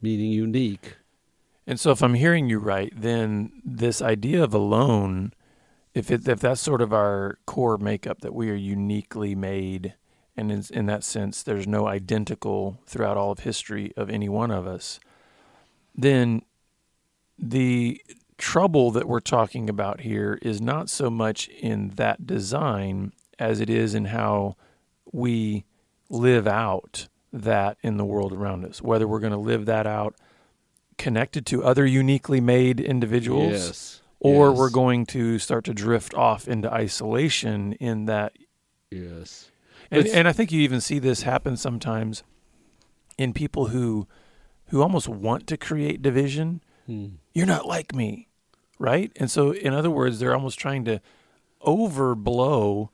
meaning 0.00 0.32
unique. 0.32 0.96
And 1.66 1.80
so, 1.80 1.90
if 1.90 2.02
I'm 2.02 2.14
hearing 2.14 2.48
you 2.48 2.58
right, 2.58 2.92
then 2.94 3.62
this 3.64 4.02
idea 4.02 4.42
of 4.44 4.52
alone, 4.52 5.32
if 5.94 6.10
it, 6.10 6.28
if 6.28 6.40
that's 6.40 6.60
sort 6.60 6.82
of 6.82 6.92
our 6.92 7.38
core 7.46 7.78
makeup, 7.78 8.20
that 8.20 8.34
we 8.34 8.50
are 8.50 8.54
uniquely 8.54 9.34
made, 9.34 9.94
and 10.36 10.52
in, 10.52 10.62
in 10.70 10.86
that 10.86 11.04
sense, 11.04 11.42
there's 11.42 11.66
no 11.66 11.86
identical 11.86 12.80
throughout 12.86 13.16
all 13.16 13.32
of 13.32 13.40
history 13.40 13.92
of 13.96 14.10
any 14.10 14.28
one 14.28 14.50
of 14.50 14.66
us, 14.66 15.00
then 15.94 16.42
the 17.38 18.00
trouble 18.38 18.90
that 18.90 19.06
we're 19.08 19.20
talking 19.20 19.68
about 19.70 20.00
here 20.00 20.38
is 20.42 20.60
not 20.60 20.90
so 20.90 21.08
much 21.10 21.48
in 21.48 21.90
that 21.90 22.26
design 22.26 23.12
as 23.38 23.60
it 23.60 23.70
is 23.70 23.94
in 23.94 24.06
how 24.06 24.56
we 25.12 25.64
live 26.10 26.46
out 26.46 27.08
that 27.32 27.76
in 27.82 27.96
the 27.96 28.04
world 28.04 28.32
around 28.32 28.64
us. 28.64 28.80
Whether 28.82 29.06
we're 29.08 29.20
going 29.20 29.32
to 29.32 29.38
live 29.38 29.66
that 29.66 29.86
out 29.86 30.14
connected 30.98 31.44
to 31.46 31.64
other 31.64 31.84
uniquely 31.86 32.40
made 32.40 32.78
individuals 32.80 33.50
Yes. 33.52 34.02
or 34.20 34.50
Yes. 34.50 34.58
we're 34.58 34.70
going 34.70 35.06
to 35.06 35.38
start 35.40 35.64
to 35.64 35.74
drift 35.74 36.14
off 36.14 36.46
into 36.46 36.72
isolation 36.72 37.72
in 37.74 38.04
that 38.06 38.32
Yes. 38.90 39.50
and, 39.90 40.06
and 40.06 40.28
I 40.28 40.32
think 40.32 40.52
you 40.52 40.60
even 40.60 40.80
see 40.80 41.00
this 41.00 41.22
happen 41.22 41.56
sometimes 41.56 42.22
in 43.18 43.32
people 43.32 43.66
who 43.68 44.06
who 44.68 44.82
almost 44.82 45.08
want 45.08 45.46
to 45.48 45.56
create 45.56 46.00
division. 46.00 46.62
Hmm. 46.86 47.06
You're 47.34 47.46
not 47.46 47.66
like 47.66 47.94
me, 47.94 48.28
right? 48.78 49.10
And 49.16 49.30
so, 49.30 49.52
in 49.52 49.74
other 49.74 49.90
words, 49.90 50.18
they're 50.20 50.34
almost 50.34 50.58
trying 50.58 50.84
to 50.84 51.00
overblow 51.62 52.88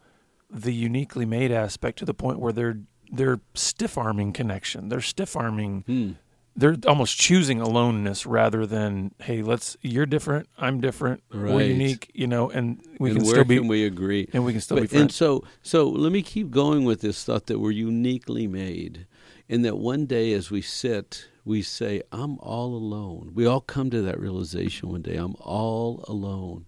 the 0.48 0.72
uniquely 0.72 1.26
made 1.26 1.52
aspect 1.52 1.98
to 1.98 2.04
the 2.04 2.14
point 2.14 2.40
where 2.40 2.52
they're 2.52 2.80
they're 3.12 3.40
stiff 3.54 3.98
arming 3.98 4.32
connection. 4.32 4.88
They're 4.88 5.00
stiff 5.00 5.36
arming. 5.36 5.84
Hmm. 5.86 6.10
They're 6.56 6.76
almost 6.86 7.16
choosing 7.16 7.60
aloneness 7.60 8.26
rather 8.26 8.66
than 8.66 9.14
hey, 9.20 9.42
let's. 9.42 9.76
You're 9.82 10.06
different. 10.06 10.48
I'm 10.58 10.80
different. 10.80 11.22
We're 11.32 11.62
unique. 11.62 12.10
You 12.14 12.26
know, 12.26 12.50
and 12.50 12.80
we 12.98 13.10
and 13.10 13.20
can 13.20 13.26
still 13.26 13.44
be 13.44 13.58
can 13.58 13.68
we 13.68 13.84
agree? 13.84 14.28
and 14.32 14.44
we 14.44 14.52
can 14.52 14.60
still 14.60 14.76
be 14.78 14.86
But, 14.86 14.92
and 14.92 15.12
so, 15.12 15.44
so 15.62 15.88
let 15.88 16.12
me 16.12 16.22
keep 16.22 16.50
going 16.50 16.84
with 16.84 17.00
this 17.02 17.24
thought 17.24 17.46
that 17.46 17.58
we're 17.60 17.70
uniquely 17.70 18.46
made, 18.46 19.06
and 19.48 19.64
that 19.64 19.78
one 19.78 20.06
day 20.06 20.32
as 20.32 20.50
we 20.50 20.60
sit, 20.60 21.28
we 21.44 21.62
say, 21.62 22.02
"I'm 22.12 22.38
all 22.38 22.74
alone." 22.74 23.32
We 23.34 23.46
all 23.46 23.60
come 23.60 23.90
to 23.90 24.02
that 24.02 24.20
realization 24.20 24.88
one 24.88 25.02
day. 25.02 25.16
I'm 25.16 25.36
all 25.40 26.04
alone, 26.08 26.66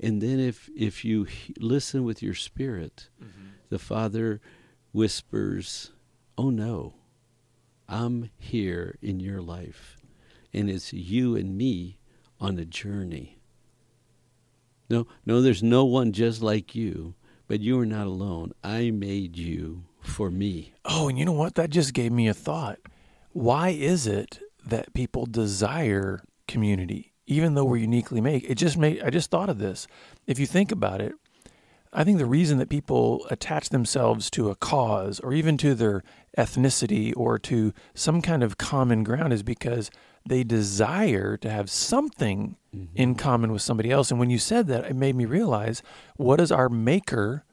and 0.00 0.20
then 0.22 0.40
if 0.40 0.70
if 0.76 1.04
you 1.04 1.24
he- 1.24 1.54
listen 1.58 2.04
with 2.04 2.22
your 2.22 2.34
spirit, 2.34 3.08
mm-hmm. 3.22 3.48
the 3.68 3.78
Father 3.78 4.40
whispers, 4.92 5.92
"Oh 6.36 6.50
no, 6.50 6.94
I'm 7.88 8.30
here 8.38 8.96
in 9.02 9.20
your 9.20 9.40
life, 9.42 9.96
and 10.52 10.70
it's 10.70 10.92
you 10.92 11.36
and 11.36 11.56
me 11.56 11.98
on 12.40 12.58
a 12.58 12.64
journey." 12.64 13.38
No, 14.90 15.06
no, 15.26 15.42
there's 15.42 15.62
no 15.62 15.84
one 15.84 16.12
just 16.12 16.40
like 16.40 16.74
you, 16.74 17.14
but 17.46 17.60
you 17.60 17.78
are 17.78 17.86
not 17.86 18.06
alone. 18.06 18.52
I 18.64 18.90
made 18.90 19.36
you 19.36 19.84
for 20.00 20.30
me. 20.30 20.72
Oh, 20.84 21.08
and 21.08 21.18
you 21.18 21.24
know 21.24 21.32
what? 21.32 21.56
That 21.56 21.70
just 21.70 21.92
gave 21.92 22.10
me 22.10 22.28
a 22.28 22.34
thought. 22.34 22.78
Why 23.38 23.68
is 23.68 24.08
it 24.08 24.40
that 24.66 24.94
people 24.94 25.24
desire 25.24 26.24
community, 26.48 27.12
even 27.28 27.54
though 27.54 27.64
we're 27.64 27.76
uniquely 27.76 28.20
made? 28.20 28.44
It 28.44 28.56
just 28.56 28.76
made. 28.76 29.00
I 29.00 29.10
just 29.10 29.30
thought 29.30 29.48
of 29.48 29.58
this. 29.58 29.86
If 30.26 30.40
you 30.40 30.46
think 30.46 30.72
about 30.72 31.00
it, 31.00 31.12
I 31.92 32.02
think 32.02 32.18
the 32.18 32.26
reason 32.26 32.58
that 32.58 32.68
people 32.68 33.24
attach 33.30 33.68
themselves 33.68 34.28
to 34.30 34.50
a 34.50 34.56
cause, 34.56 35.20
or 35.20 35.32
even 35.32 35.56
to 35.58 35.76
their 35.76 36.02
ethnicity, 36.36 37.12
or 37.16 37.38
to 37.38 37.72
some 37.94 38.22
kind 38.22 38.42
of 38.42 38.58
common 38.58 39.04
ground, 39.04 39.32
is 39.32 39.44
because 39.44 39.88
they 40.26 40.42
desire 40.42 41.36
to 41.36 41.48
have 41.48 41.70
something 41.70 42.56
mm-hmm. 42.74 42.96
in 42.96 43.14
common 43.14 43.52
with 43.52 43.62
somebody 43.62 43.92
else. 43.92 44.10
And 44.10 44.18
when 44.18 44.30
you 44.30 44.38
said 44.38 44.66
that, 44.66 44.86
it 44.86 44.96
made 44.96 45.14
me 45.14 45.26
realize 45.26 45.80
what 46.16 46.38
does 46.38 46.50
our 46.50 46.68
Maker 46.68 47.44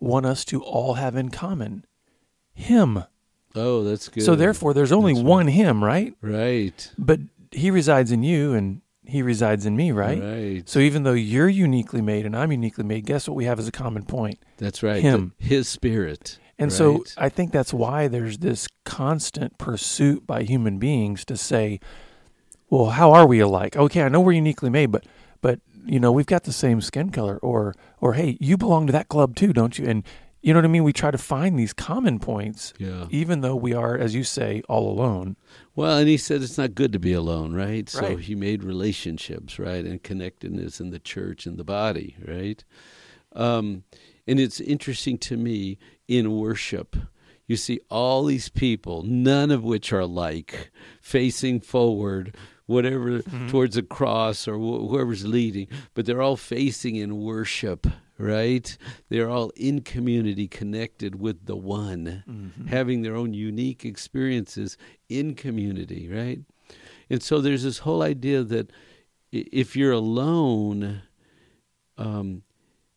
want 0.00 0.24
us 0.24 0.42
to 0.46 0.62
all 0.62 0.94
have 0.94 1.14
in 1.16 1.28
common? 1.28 1.84
Him. 2.54 3.04
Oh, 3.54 3.84
that's 3.84 4.08
good. 4.08 4.22
So 4.24 4.34
therefore, 4.34 4.74
there's 4.74 4.92
only 4.92 5.12
That's 5.14 5.22
right. 5.24 5.30
one 5.30 5.46
Him, 5.48 5.82
right? 5.84 6.14
right, 6.20 6.90
But 6.98 7.20
He 7.50 7.70
resides 7.70 8.10
in 8.12 8.22
you, 8.22 8.52
and 8.54 8.80
He 9.06 9.22
resides 9.22 9.64
in 9.66 9.76
me, 9.76 9.92
right? 9.92 10.20
right. 10.20 10.68
So 10.68 10.78
even 10.80 11.02
though 11.04 11.12
you're 11.12 11.48
uniquely 11.48 12.00
made 12.00 12.26
and 12.26 12.36
I'm 12.36 12.50
uniquely 12.50 12.84
made, 12.84 13.06
guess 13.06 13.28
what 13.28 13.34
we 13.36 13.44
have 13.44 13.58
as 13.58 13.68
a 13.68 13.72
common 13.72 14.04
point? 14.04 14.38
That's 14.58 14.82
right. 14.82 15.02
Him. 15.02 15.34
The- 15.38 15.46
His 15.46 15.68
spirit. 15.68 16.38
And 16.58 16.72
so? 16.72 17.04
I 17.18 17.28
think 17.28 17.50
that's 17.52 17.74
why 17.74 18.06
there's 18.08 18.38
this 18.38 18.68
constant 18.84 19.58
pursuit 19.58 20.24
by 20.26 20.44
human 20.44 20.78
beings 20.78 21.24
to 21.24 21.36
say, 21.36 21.80
well, 22.70 22.90
how 22.90 23.12
are 23.12 23.26
we 23.26 23.40
alike? 23.40 23.76
Okay, 23.76 24.02
I 24.02 24.08
know 24.08 24.20
we're 24.20 24.32
uniquely 24.32 24.70
made, 24.70 24.90
but 24.92 25.04
but 25.40 25.60
you 25.84 26.00
know, 26.00 26.12
we've 26.12 26.26
got 26.26 26.44
the 26.44 26.52
same 26.52 26.80
skin 26.80 27.10
color 27.10 27.38
or 27.38 27.74
or 28.00 28.14
hey, 28.14 28.36
you 28.40 28.56
belong 28.56 28.86
to 28.86 28.92
that 28.92 29.08
club 29.08 29.34
too, 29.36 29.52
don't 29.52 29.78
you? 29.78 29.86
And 29.86 30.02
you 30.44 30.52
know 30.52 30.58
what 30.58 30.66
I 30.66 30.68
mean? 30.68 30.84
We 30.84 30.92
try 30.92 31.10
to 31.10 31.18
find 31.18 31.58
these 31.58 31.72
common 31.72 32.18
points 32.18 32.74
yeah. 32.78 33.06
even 33.10 33.40
though 33.40 33.56
we 33.56 33.72
are 33.72 33.96
as 33.96 34.14
you 34.14 34.24
say 34.24 34.62
all 34.68 34.90
alone. 34.90 35.36
Well, 35.74 35.96
and 35.98 36.08
he 36.08 36.16
said 36.18 36.42
it's 36.42 36.58
not 36.58 36.74
good 36.74 36.92
to 36.92 36.98
be 36.98 37.12
alone, 37.14 37.54
right? 37.54 37.88
So 37.88 38.00
Right. 38.00 38.18
he 38.18 38.34
made 38.34 38.62
relationships, 38.62 39.58
right, 39.58 39.84
and 39.84 40.02
connectedness 40.02 40.80
in 40.80 40.90
the 40.90 40.98
church 40.98 41.46
and 41.46 41.56
the 41.58 41.64
body, 41.64 42.16
right? 42.24 42.62
Um, 43.34 43.84
and 44.26 44.38
it's 44.38 44.60
interesting 44.60 45.18
to 45.18 45.36
me 45.36 45.78
in 46.08 46.30
worship. 46.36 46.94
You 47.46 47.56
see 47.56 47.80
all 47.90 48.24
these 48.24 48.48
people, 48.48 49.02
none 49.02 49.50
of 49.50 49.64
which 49.64 49.92
are 49.92 50.00
alike, 50.00 50.70
facing 51.02 51.60
forward, 51.60 52.34
whatever 52.66 53.20
towards 53.48 53.76
a 53.76 53.82
cross 53.82 54.48
or 54.48 54.54
wh- 54.56 54.88
whoever's 54.90 55.26
leading, 55.26 55.68
but 55.94 56.06
they're 56.06 56.22
all 56.22 56.36
facing 56.36 56.96
in 56.96 57.18
worship, 57.20 57.86
right? 58.18 58.76
They're 59.08 59.30
all 59.30 59.50
in 59.56 59.80
community, 59.82 60.48
connected 60.48 61.20
with 61.20 61.46
the 61.46 61.56
one, 61.56 62.22
having 62.68 63.02
their 63.02 63.16
own 63.16 63.34
unique 63.34 63.84
experiences 63.84 64.76
in 65.08 65.34
community, 65.34 66.08
right? 66.08 66.40
And 67.10 67.22
so 67.22 67.40
there's 67.40 67.64
this 67.64 67.78
whole 67.78 68.02
idea 68.02 68.42
that 68.44 68.70
if 69.32 69.76
you're 69.76 69.92
alone 69.92 71.02
um, 71.98 72.42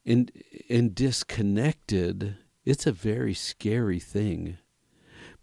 and 0.05 0.31
and 0.69 0.93
disconnected, 0.95 2.37
it's 2.65 2.85
a 2.87 2.91
very 2.91 3.33
scary 3.33 3.99
thing. 3.99 4.57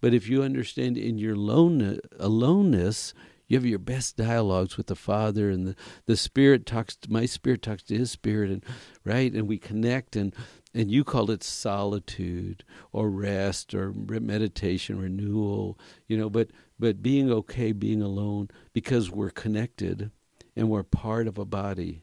But 0.00 0.14
if 0.14 0.28
you 0.28 0.42
understand 0.42 0.98
in 0.98 1.18
your 1.18 1.36
lone, 1.36 1.98
aloneness, 2.18 3.14
you 3.54 3.60
have 3.60 3.66
your 3.66 3.78
best 3.78 4.16
dialogues 4.16 4.76
with 4.76 4.88
the 4.88 4.96
Father, 4.96 5.48
and 5.48 5.68
the, 5.68 5.76
the 6.06 6.16
Spirit 6.16 6.66
talks. 6.66 6.96
To, 6.96 7.12
my 7.12 7.24
Spirit 7.24 7.62
talks 7.62 7.84
to 7.84 7.96
His 7.96 8.10
Spirit, 8.10 8.50
and 8.50 8.64
right, 9.04 9.32
and 9.32 9.46
we 9.46 9.58
connect, 9.58 10.16
and 10.16 10.34
and 10.74 10.90
you 10.90 11.04
call 11.04 11.30
it 11.30 11.44
solitude 11.44 12.64
or 12.90 13.08
rest 13.08 13.72
or 13.72 13.92
meditation, 13.92 14.98
renewal, 14.98 15.78
you 16.08 16.16
know. 16.16 16.28
But 16.28 16.48
but 16.80 17.00
being 17.00 17.30
okay, 17.30 17.70
being 17.70 18.02
alone, 18.02 18.48
because 18.72 19.08
we're 19.08 19.30
connected, 19.30 20.10
and 20.56 20.68
we're 20.68 20.82
part 20.82 21.28
of 21.28 21.38
a 21.38 21.44
body, 21.44 22.02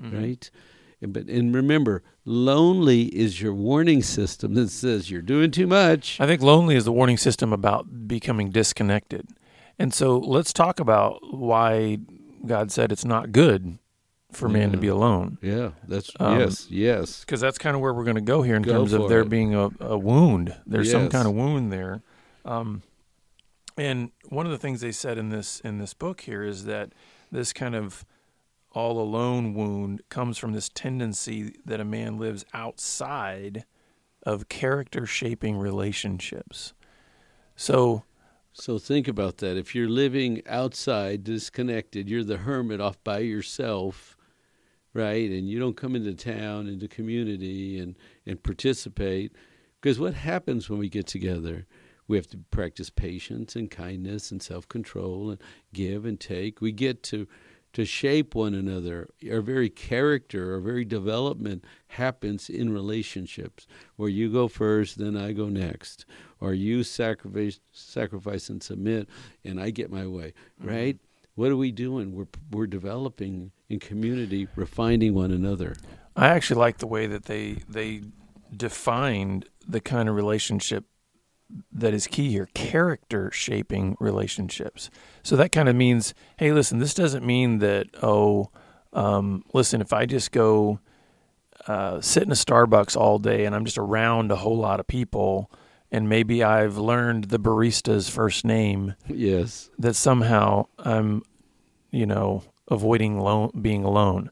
mm-hmm. 0.00 0.18
right? 0.18 0.50
And, 1.02 1.12
but 1.12 1.28
and 1.28 1.54
remember, 1.54 2.02
lonely 2.24 3.04
is 3.04 3.42
your 3.42 3.52
warning 3.52 4.02
system 4.02 4.54
that 4.54 4.70
says 4.70 5.10
you're 5.10 5.20
doing 5.20 5.50
too 5.50 5.66
much. 5.66 6.18
I 6.18 6.26
think 6.26 6.40
lonely 6.40 6.74
is 6.74 6.86
the 6.86 6.92
warning 6.92 7.18
system 7.18 7.52
about 7.52 8.08
becoming 8.08 8.48
disconnected. 8.48 9.28
And 9.80 9.94
so 9.94 10.18
let's 10.18 10.52
talk 10.52 10.78
about 10.78 11.18
why 11.34 11.98
God 12.46 12.70
said 12.70 12.92
it's 12.92 13.04
not 13.04 13.32
good 13.32 13.78
for 14.30 14.46
man 14.48 14.70
to 14.72 14.76
be 14.78 14.88
alone. 14.88 15.38
Yeah, 15.40 15.70
that's 15.88 16.10
Um, 16.20 16.38
yes, 16.38 16.66
yes. 16.70 17.20
because 17.20 17.40
that's 17.40 17.56
kind 17.58 17.74
of 17.74 17.80
where 17.80 17.92
we're 17.94 18.04
going 18.04 18.16
to 18.16 18.20
go 18.20 18.42
here 18.42 18.56
in 18.56 18.62
Go 18.62 18.72
terms 18.72 18.92
of 18.92 19.08
there 19.08 19.22
it. 19.22 19.30
being 19.30 19.54
a, 19.54 19.70
a 19.80 19.96
wound. 19.98 20.54
There's 20.66 20.90
some 20.90 21.08
kind 21.08 21.26
of 21.26 21.34
wound 21.34 21.72
there, 21.72 22.02
um, 22.44 22.82
and 23.78 24.10
one 24.28 24.44
of 24.44 24.52
the 24.52 24.58
things 24.58 24.82
they 24.82 24.92
said 24.92 25.16
in 25.16 25.30
this 25.30 25.60
in 25.60 25.78
this 25.78 25.94
book 25.94 26.20
here 26.20 26.42
is 26.42 26.66
that 26.66 26.92
this 27.32 27.52
kind 27.54 27.74
of 27.74 28.04
all 28.72 29.00
alone 29.00 29.54
wound 29.54 30.02
comes 30.10 30.36
from 30.38 30.52
this 30.52 30.68
tendency 30.68 31.56
that 31.64 31.80
a 31.80 31.84
man 31.84 32.18
lives 32.18 32.44
outside 32.52 33.64
of 34.24 34.48
character 34.50 35.06
shaping 35.06 35.56
relationships. 35.56 36.74
So 37.56 38.04
So 38.52 38.78
think 38.78 39.06
about 39.08 39.38
that. 39.38 39.56
If 39.56 39.74
you're 39.74 39.88
living 39.88 40.42
outside, 40.46 41.24
disconnected, 41.24 42.08
you're 42.08 42.24
the 42.24 42.38
hermit 42.38 42.80
off 42.80 43.02
by 43.04 43.20
yourself, 43.20 44.16
right? 44.92 45.30
And 45.30 45.48
you 45.48 45.58
don't 45.60 45.76
come 45.76 45.94
into 45.94 46.14
town, 46.14 46.66
into 46.66 46.88
community, 46.88 47.78
and 47.78 47.96
and 48.26 48.42
participate. 48.42 49.32
Because 49.80 49.98
what 50.00 50.14
happens 50.14 50.68
when 50.68 50.78
we 50.78 50.88
get 50.88 51.06
together? 51.06 51.66
We 52.08 52.16
have 52.16 52.26
to 52.28 52.38
practice 52.50 52.90
patience 52.90 53.54
and 53.54 53.70
kindness 53.70 54.32
and 54.32 54.42
self-control 54.42 55.30
and 55.30 55.40
give 55.72 56.04
and 56.04 56.18
take. 56.18 56.60
We 56.60 56.72
get 56.72 57.04
to 57.04 57.28
to 57.72 57.84
shape 57.84 58.34
one 58.34 58.54
another. 58.54 59.08
Our 59.30 59.40
very 59.40 59.70
character, 59.70 60.54
our 60.54 60.60
very 60.60 60.84
development 60.84 61.64
happens 61.88 62.48
in 62.48 62.72
relationships 62.72 63.66
where 63.96 64.08
you 64.08 64.30
go 64.30 64.48
first, 64.48 64.98
then 64.98 65.16
I 65.16 65.32
go 65.32 65.48
next, 65.48 66.04
or 66.40 66.54
you 66.54 66.82
sacrifice, 66.82 67.60
sacrifice 67.72 68.48
and 68.48 68.62
submit, 68.62 69.08
and 69.44 69.60
I 69.60 69.70
get 69.70 69.90
my 69.90 70.06
way. 70.06 70.34
Mm-hmm. 70.60 70.68
Right? 70.68 70.98
What 71.34 71.50
are 71.50 71.56
we 71.56 71.70
doing? 71.72 72.14
We're 72.14 72.26
we're 72.50 72.66
developing 72.66 73.52
in 73.68 73.78
community, 73.78 74.48
refining 74.56 75.14
one 75.14 75.30
another. 75.30 75.76
I 76.16 76.28
actually 76.28 76.60
like 76.60 76.78
the 76.78 76.86
way 76.86 77.06
that 77.06 77.26
they 77.26 77.58
they 77.68 78.02
defined 78.54 79.48
the 79.66 79.80
kind 79.80 80.08
of 80.08 80.16
relationship 80.16 80.84
that 81.72 81.92
is 81.94 82.06
key 82.06 82.30
here 82.30 82.48
character 82.54 83.30
shaping 83.32 83.96
relationships. 84.00 84.90
So 85.22 85.36
that 85.36 85.52
kind 85.52 85.68
of 85.68 85.76
means, 85.76 86.14
hey, 86.38 86.52
listen, 86.52 86.78
this 86.78 86.94
doesn't 86.94 87.24
mean 87.24 87.58
that, 87.58 87.86
oh, 88.02 88.50
um, 88.92 89.44
listen, 89.52 89.80
if 89.80 89.92
I 89.92 90.06
just 90.06 90.32
go 90.32 90.80
uh, 91.66 92.00
sit 92.00 92.22
in 92.22 92.30
a 92.30 92.34
Starbucks 92.34 92.96
all 92.96 93.18
day 93.18 93.44
and 93.44 93.54
I'm 93.54 93.64
just 93.64 93.78
around 93.78 94.30
a 94.32 94.36
whole 94.36 94.56
lot 94.58 94.80
of 94.80 94.86
people 94.86 95.50
and 95.92 96.08
maybe 96.08 96.42
I've 96.42 96.78
learned 96.78 97.24
the 97.24 97.38
barista's 97.38 98.08
first 98.08 98.44
name, 98.44 98.94
Yes. 99.08 99.70
that 99.78 99.94
somehow 99.96 100.66
I'm, 100.78 101.22
you 101.90 102.06
know, 102.06 102.44
avoiding 102.68 103.16
alone, 103.18 103.50
being 103.60 103.84
alone. 103.84 104.30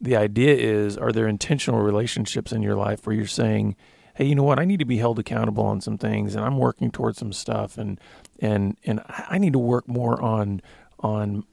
the 0.00 0.14
idea 0.16 0.54
is 0.54 0.96
are 0.96 1.10
there 1.10 1.26
intentional 1.26 1.80
relationships 1.80 2.52
in 2.52 2.62
your 2.62 2.76
life 2.76 3.04
where 3.06 3.16
you're 3.16 3.26
saying, 3.26 3.74
"Hey, 4.18 4.24
you 4.26 4.34
know 4.34 4.42
what? 4.42 4.58
I 4.58 4.64
need 4.64 4.80
to 4.80 4.84
be 4.84 4.98
held 4.98 5.20
accountable 5.20 5.64
on 5.64 5.80
some 5.80 5.96
things 5.96 6.34
and 6.34 6.44
I'm 6.44 6.58
working 6.58 6.90
towards 6.90 7.18
some 7.18 7.32
stuff 7.32 7.78
and 7.78 8.00
and 8.40 8.76
and 8.84 9.00
I 9.06 9.38
need 9.38 9.52
to 9.52 9.60
work 9.60 9.86
more 9.86 10.20
on 10.20 10.60
on 10.98 11.44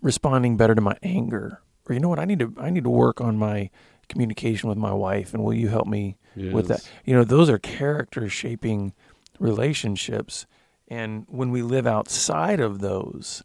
responding 0.00 0.56
better 0.56 0.74
to 0.74 0.80
my 0.80 0.96
anger." 1.04 1.60
Or 1.88 1.94
you 1.94 2.00
know 2.00 2.08
what? 2.08 2.18
I 2.18 2.24
need 2.24 2.40
to 2.40 2.52
I 2.58 2.70
need 2.70 2.82
to 2.84 2.90
work 2.90 3.20
on 3.20 3.36
my 3.36 3.70
communication 4.08 4.68
with 4.68 4.78
my 4.78 4.92
wife 4.92 5.32
and 5.32 5.44
will 5.44 5.54
you 5.54 5.68
help 5.68 5.86
me 5.86 6.16
yes. 6.34 6.52
with 6.52 6.66
that? 6.68 6.88
You 7.04 7.14
know, 7.14 7.22
those 7.24 7.48
are 7.48 7.58
character 7.58 8.28
shaping 8.28 8.92
relationships 9.38 10.46
and 10.88 11.24
when 11.28 11.50
we 11.50 11.62
live 11.62 11.86
outside 11.86 12.60
of 12.60 12.80
those, 12.80 13.42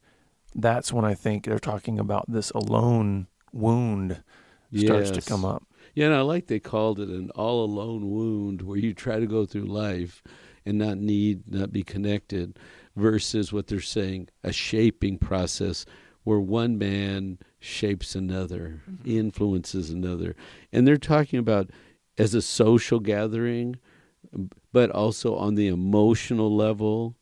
that's 0.55 0.91
when 0.91 1.05
I 1.05 1.13
think 1.13 1.45
they're 1.45 1.59
talking 1.59 1.99
about 1.99 2.25
this 2.27 2.49
alone 2.51 3.27
wound 3.53 4.23
starts 4.75 5.11
Yes. 5.11 5.23
to 5.23 5.29
come 5.29 5.45
up. 5.45 5.63
Yeah, 5.97 6.05
and 6.05 6.13
I 6.13 6.21
like 6.21 6.45
they 6.45 6.59
called 6.59 6.99
it 6.99 7.09
an 7.09 7.31
all 7.31 7.65
alone 7.65 8.11
wound 8.11 8.61
where 8.61 8.77
you 8.77 8.93
try 8.93 9.19
to 9.19 9.25
go 9.25 9.47
through 9.47 9.63
life 9.63 10.21
and 10.63 10.77
not 10.77 10.99
need, 10.99 11.51
not 11.51 11.73
be 11.73 11.81
connected, 11.81 12.59
versus 12.95 13.51
what 13.51 13.65
they're 13.65 13.81
saying, 13.81 14.29
a 14.43 14.53
shaping 14.53 15.17
process 15.17 15.87
where 16.23 16.39
one 16.39 16.77
man 16.77 17.39
shapes 17.57 18.13
another, 18.13 18.83
mm-hmm. 18.87 19.09
influences 19.09 19.89
another. 19.89 20.35
And 20.71 20.87
they're 20.87 20.97
talking 20.97 21.39
about 21.39 21.71
as 22.15 22.35
a 22.35 22.43
social 22.43 22.99
gathering, 22.99 23.77
but 24.71 24.91
also 24.91 25.35
on 25.35 25.55
the 25.55 25.65
emotional 25.65 26.55
level, 26.55 27.15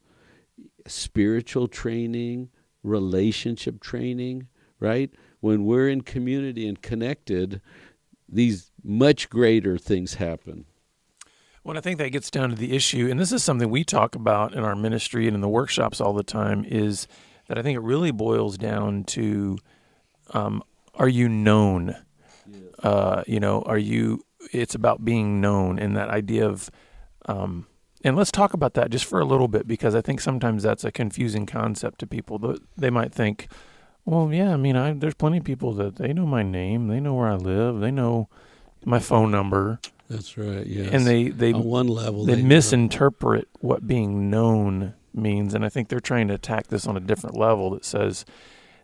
spiritual 0.86 1.70
training, 1.70 2.50
relationship 2.84 3.79
training, 3.79 4.50
right? 4.82 5.12
When 5.39 5.63
we're 5.63 5.88
in 5.88 6.01
community 6.01 6.67
and 6.67 6.82
connected, 6.82 7.62
these 8.27 8.72
much 8.84 9.29
greater 9.29 9.77
things 9.77 10.15
happen. 10.15 10.65
Well, 11.63 11.77
I 11.77 11.82
think 11.82 11.98
that 11.98 12.12
gets 12.12 12.29
down 12.29 12.50
to 12.51 12.55
the 12.55 12.75
issue, 12.75 13.08
and 13.10 13.20
this 13.20 13.32
is 13.32 13.44
something 13.44 13.70
we 13.70 13.84
talk 13.84 14.13
about 14.15 14.53
in 14.53 14.63
our 14.63 14.75
ministry 14.75 15.25
and 15.27 15.34
in 15.36 15.41
the 15.41 15.50
workshops 15.50 16.00
all 16.00 16.13
the 16.13 16.24
time, 16.24 16.63
is 16.65 17.08
that 17.48 17.58
I 17.58 17.63
think 17.63 17.75
it 17.75 17.82
really 17.82 18.12
boils 18.12 18.58
down 18.58 19.03
to 19.05 19.58
um, 20.32 20.63
are 20.94 21.08
you 21.08 21.27
known? 21.27 21.96
Uh, 22.84 23.24
you 23.25 23.39
know, 23.39 23.63
are 23.63 23.77
you, 23.77 24.24
it's 24.53 24.75
about 24.75 25.03
being 25.03 25.41
known 25.41 25.79
and 25.79 25.98
that 25.98 26.10
idea 26.10 26.48
of, 26.48 26.70
um, 27.25 27.65
and 28.03 28.15
let's 28.15 28.32
talk 28.32 28.53
about 28.53 28.75
that 28.75 28.91
just 28.91 29.05
for 29.05 29.20
a 29.20 29.25
little 29.25 29.48
bit 29.48 29.67
because 29.67 29.96
I 29.96 30.01
think 30.01 30.22
sometimes 30.22 30.62
that's 30.62 30.84
a 30.84 30.91
confusing 30.91 31.48
concept 31.48 32.00
to 32.00 32.08
people. 32.08 32.38
Th- 32.38 32.60
They 32.77 32.91
might 32.91 33.12
think, 33.12 33.48
well, 34.06 34.32
yeah, 34.32 34.54
I 34.54 34.58
mean, 34.58 34.76
I, 34.76 34.94
there's 34.94 35.16
plenty 35.16 35.40
of 35.40 35.44
people 35.44 35.74
that 35.74 35.96
they 35.96 36.14
know 36.14 36.26
my 36.26 36.44
name, 36.44 36.88
they 36.88 37.00
know 37.00 37.14
where 37.16 37.28
I 37.28 37.36
live, 37.36 37.80
they 37.80 37.92
know 37.92 38.30
my 38.86 39.00
phone 39.00 39.32
number, 39.32 39.80
That's 40.10 40.38
right. 40.38 40.66
Yes. 40.66 40.90
and 40.94 41.08
they 41.08 41.30
they 41.30 41.54
on 41.54 41.64
one 41.64 41.88
level 41.88 42.24
they 42.26 42.36
know. 42.36 42.48
misinterpret 42.48 43.48
what 43.62 43.88
being 43.88 44.30
known 44.30 44.94
means 45.14 45.54
and 45.56 45.66
i 45.66 45.70
think 45.70 45.88
they're 45.88 46.00
trying 46.02 46.28
to 46.28 46.34
attack 46.36 46.68
this 46.68 46.86
on 46.86 46.96
a 46.98 47.00
different 47.00 47.36
level 47.38 47.70
that 47.72 47.84
says 47.86 48.26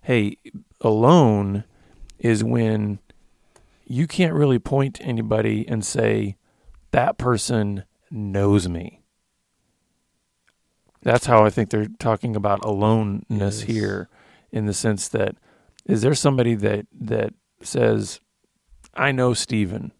hey 0.03 0.37
alone 0.79 1.65
is 2.19 2.41
when 2.43 2.97
you 3.85 4.07
can't 4.07 4.33
really 4.33 4.57
point 4.57 4.95
to 4.95 5.03
anybody 5.03 5.67
and 5.67 5.85
say 5.85 6.35
that 6.91 7.17
person 7.19 7.83
knows 8.09 8.67
me 8.69 9.01
that's 11.03 11.25
how 11.25 11.43
i 11.45 11.49
think 11.49 11.69
they're 11.69 11.87
talking 11.99 12.35
about 12.35 12.63
aloneness 12.65 13.59
Yes. 13.59 13.61
here 13.61 14.09
in 14.51 14.65
the 14.65 14.73
sense 14.73 15.07
that 15.07 15.35
is 15.85 16.01
there 16.01 16.13
somebody 16.13 16.55
that 16.55 16.85
that 16.91 17.33
says 17.61 18.19
i 18.93 19.11
know 19.11 19.33
stephen 19.33 19.91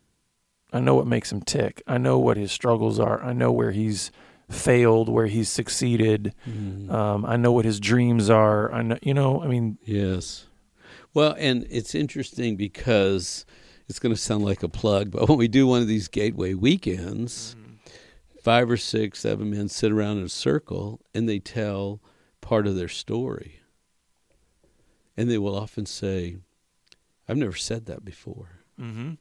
I 0.74 0.80
know 0.80 0.96
what 0.96 1.06
makes 1.06 1.34
him 1.34 1.42
tick. 1.42 1.84
I 1.86 1.98
know 1.98 2.18
what 2.18 2.38
his 2.38 2.50
struggles 2.50 2.98
are. 2.98 3.22
I 3.22 3.34
know 3.34 3.52
where 3.52 3.72
he's 3.72 4.10
failed, 4.50 5.10
where 5.10 5.26
he's 5.28 5.50
succeeded. 5.50 6.34
Mhm. 6.50 6.90
Um, 6.90 7.26
I 7.26 7.36
know 7.36 7.52
what 7.52 7.66
his 7.66 7.78
dreams 7.78 8.30
are. 8.30 8.72
I 8.72 8.82
know, 8.82 8.98
you 9.02 9.14
know, 9.14 9.42
I 9.44 9.48
mean, 9.48 9.80
Yes. 9.84 10.46
Well, 11.14 11.36
and 11.38 11.68
it's 11.70 11.94
interesting 11.94 12.56
because 12.56 13.46
it's 13.90 14.00
going 14.00 14.16
to 14.16 14.22
sound 14.22 14.46
like 14.46 14.64
a 14.64 14.70
plug, 14.70 15.12
but 15.12 15.28
when 15.28 15.38
we 15.38 15.50
do 15.50 15.68
one 15.68 15.82
of 15.82 15.90
these 15.90 16.08
gateway 16.08 16.54
weekends, 16.54 17.54
five 18.42 18.72
or 18.72 18.78
six, 18.78 19.20
seven 19.20 19.50
men 19.52 19.68
sit 19.68 19.92
around 19.92 20.20
in 20.20 20.24
a 20.24 20.30
circle 20.30 21.02
and 21.14 21.28
they 21.28 21.40
tell 21.40 22.00
part 22.40 22.66
of 22.66 22.78
their 22.78 22.88
story. 22.88 23.60
And 25.22 25.30
they 25.30 25.38
will 25.38 25.56
often 25.56 25.86
say, 25.86 26.38
I've 27.30 27.38
never 27.38 27.56
said 27.56 27.86
that 27.86 28.04
before. 28.04 28.62
mm-hmm. 28.80 29.12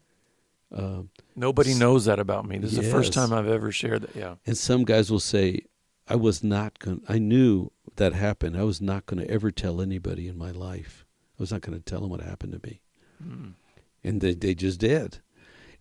Um, 0.73 1.11
nobody 1.35 1.75
knows 1.75 2.05
that 2.05 2.21
about 2.21 2.47
me. 2.47 2.57
This 2.59 2.71
is 2.71 2.77
the 2.77 2.85
first 2.85 3.13
time 3.13 3.33
I've 3.33 3.49
ever 3.49 3.73
shared 3.73 4.03
that. 4.03 4.15
Yeah. 4.15 4.37
and 4.47 4.57
some 4.57 4.85
guys 4.85 5.11
will 5.11 5.19
say, 5.19 5.63
I 6.07 6.15
was 6.15 6.45
not 6.45 6.79
going 6.79 7.03
I 7.09 7.19
knew 7.19 7.73
that 7.97 8.13
happened. 8.13 8.57
I 8.57 8.63
was 8.63 8.81
not 8.81 9.05
going 9.07 9.21
to 9.21 9.29
ever 9.29 9.51
tell 9.51 9.81
anybody 9.81 10.29
in 10.29 10.39
my 10.39 10.53
life. 10.53 11.05
I 11.37 11.43
was 11.43 11.51
not 11.51 11.63
going 11.63 11.77
to 11.77 11.85
tell 11.85 12.01
them 12.01 12.11
what 12.11 12.21
happened 12.21 12.53
to 12.53 12.61
me. 12.69 12.81
Mm. 13.21 13.55
and 14.05 14.21
they, 14.21 14.33
they 14.35 14.55
just 14.55 14.79
did 14.81 15.19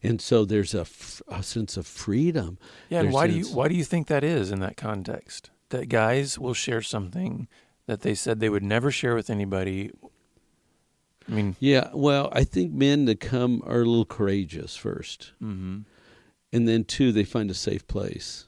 and 0.02 0.22
so 0.22 0.44
there's 0.46 0.74
a, 0.74 0.82
f- 0.82 1.22
a 1.30 1.44
sense 1.44 1.78
of 1.78 1.86
freedom 1.88 2.58
Yeah. 2.90 3.02
And 3.02 3.14
why 3.14 3.28
do 3.28 3.34
you 3.34 3.46
why 3.46 3.68
do 3.68 3.76
you 3.76 3.84
think 3.84 4.08
that 4.08 4.24
is 4.24 4.52
in 4.52 4.60
that 4.60 4.76
context? 4.76 5.52
That 5.70 5.88
guys 5.88 6.40
will 6.40 6.54
share 6.56 6.82
something 6.82 7.48
that 7.90 8.02
they 8.02 8.14
said 8.14 8.40
they 8.40 8.50
would 8.50 8.62
never 8.64 8.92
share 8.92 9.16
with 9.16 9.32
anybody. 9.32 9.90
I 11.28 11.32
mean, 11.32 11.56
yeah 11.60 11.90
well 11.94 12.30
i 12.32 12.44
think 12.44 12.72
men 12.74 13.06
that 13.06 13.20
come 13.20 13.62
are 13.66 13.82
a 13.82 13.86
little 13.86 14.06
courageous 14.06 14.76
first 14.76 15.34
mm-hmm. 15.40 15.80
and 16.52 16.68
then 16.68 16.84
two 16.86 17.12
they 17.12 17.24
find 17.24 17.52
a 17.52 17.54
safe 17.54 17.86
place 17.88 18.48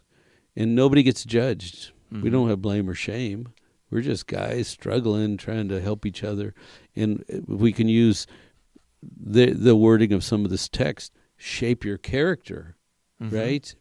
and 0.56 0.74
nobody 0.74 1.04
gets 1.04 1.24
judged 1.24 1.92
we 2.12 2.18
Mhm. 2.24 2.32
don't 2.32 2.50
have 2.50 2.62
blame 2.62 2.90
or 2.90 2.96
shame 2.96 3.50
we're 3.92 4.02
just 4.02 4.26
guys 4.26 4.68
struggling 4.68 5.38
trying 5.38 5.70
to 5.70 5.80
help 5.80 6.08
each 6.08 6.24
other 6.24 6.56
and 6.96 7.24
we 7.48 7.72
can 7.72 7.88
use 7.88 8.26
the 9.04 9.52
the 9.52 9.76
wording 9.76 10.12
of 10.12 10.24
some 10.24 10.44
of 10.44 10.50
this 10.50 10.68
text 10.68 11.14
shape 11.38 11.86
your 11.86 11.98
character 12.00 12.78
Mhm. 13.22 13.32
right? 13.32 13.76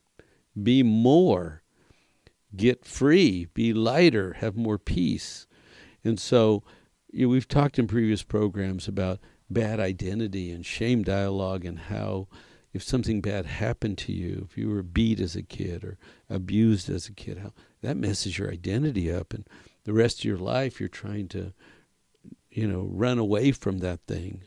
Be 0.63 0.83
more, 0.83 1.63
get 2.55 2.85
free, 2.85 3.47
be 3.55 3.73
lighter, 3.73 4.35
have 4.35 4.57
more 4.57 4.77
peace. 4.79 5.47
And 6.05 6.19
so 6.19 6.63
you 7.13 7.27
know, 7.27 7.31
we've 7.31 7.49
talked 7.49 7.79
in 7.79 7.87
previous 7.87 8.23
programs 8.23 8.89
about 8.89 9.21
bad 9.49 9.81
identity 9.81 10.51
and 10.51 10.65
shame 10.65 11.03
dialogue 11.03 11.65
and 11.65 11.79
how 11.79 12.29
if 12.73 12.83
something 12.83 13.21
bad 13.21 13.47
happened 13.47 13.99
to 13.99 14.13
you, 14.13 14.47
if 14.49 14.57
you 14.57 14.69
were 14.69 14.83
beat 14.83 15.19
as 15.19 15.35
a 15.35 15.43
kid 15.43 15.83
or 15.83 15.99
abused 16.29 16.89
as 16.89 17.09
a 17.09 17.13
kid, 17.13 17.39
how 17.39 17.53
that 17.83 17.97
messes 17.97 18.39
your 18.39 18.51
identity 18.51 19.13
up 19.13 19.35
and 19.35 19.47
the 19.85 19.93
rest 19.93 20.21
of 20.21 20.25
your 20.25 20.39
life 20.39 20.79
you're 20.79 20.89
trying 20.89 21.27
to 21.29 21.53
you 22.51 22.67
know 22.67 22.89
run 22.91 23.19
away 23.19 23.53
from 23.53 23.79
that 23.79 24.01
thing. 24.07 24.43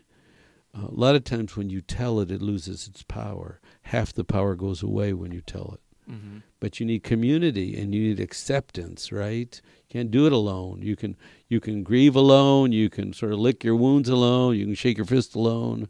Uh, 0.76 0.88
a 0.88 0.92
lot 0.92 1.16
of 1.16 1.24
times 1.24 1.56
when 1.56 1.70
you 1.70 1.82
tell 1.82 2.20
it, 2.20 2.32
it 2.32 2.42
loses 2.42 2.88
its 2.88 3.04
power. 3.04 3.60
Half 3.84 4.14
the 4.14 4.24
power 4.24 4.56
goes 4.56 4.82
away 4.82 5.14
when 5.14 5.32
you 5.32 5.42
tell 5.42 5.72
it. 5.76 5.83
Mhm. 6.10 6.44
But 6.60 6.80
you 6.80 6.86
need 6.86 7.04
community 7.04 7.76
and 7.78 7.94
you 7.94 8.02
need 8.02 8.20
acceptance, 8.20 9.12
right? 9.12 9.62
You 9.64 9.86
can't 9.90 10.12
do 10.12 10.26
it 10.26 10.34
alone. 10.34 10.82
You 10.82 10.96
can 10.96 11.16
you 11.50 11.60
can 11.60 11.84
grieve 11.84 12.16
alone. 12.16 12.72
You 12.72 12.90
can 12.90 13.14
sort 13.14 13.34
of 13.34 13.40
lick 13.40 13.64
your 13.64 13.76
wounds 13.76 14.10
alone. 14.10 14.58
You 14.58 14.66
can 14.66 14.76
shake 14.76 14.98
your 14.98 15.06
fist 15.06 15.36
alone. 15.36 15.88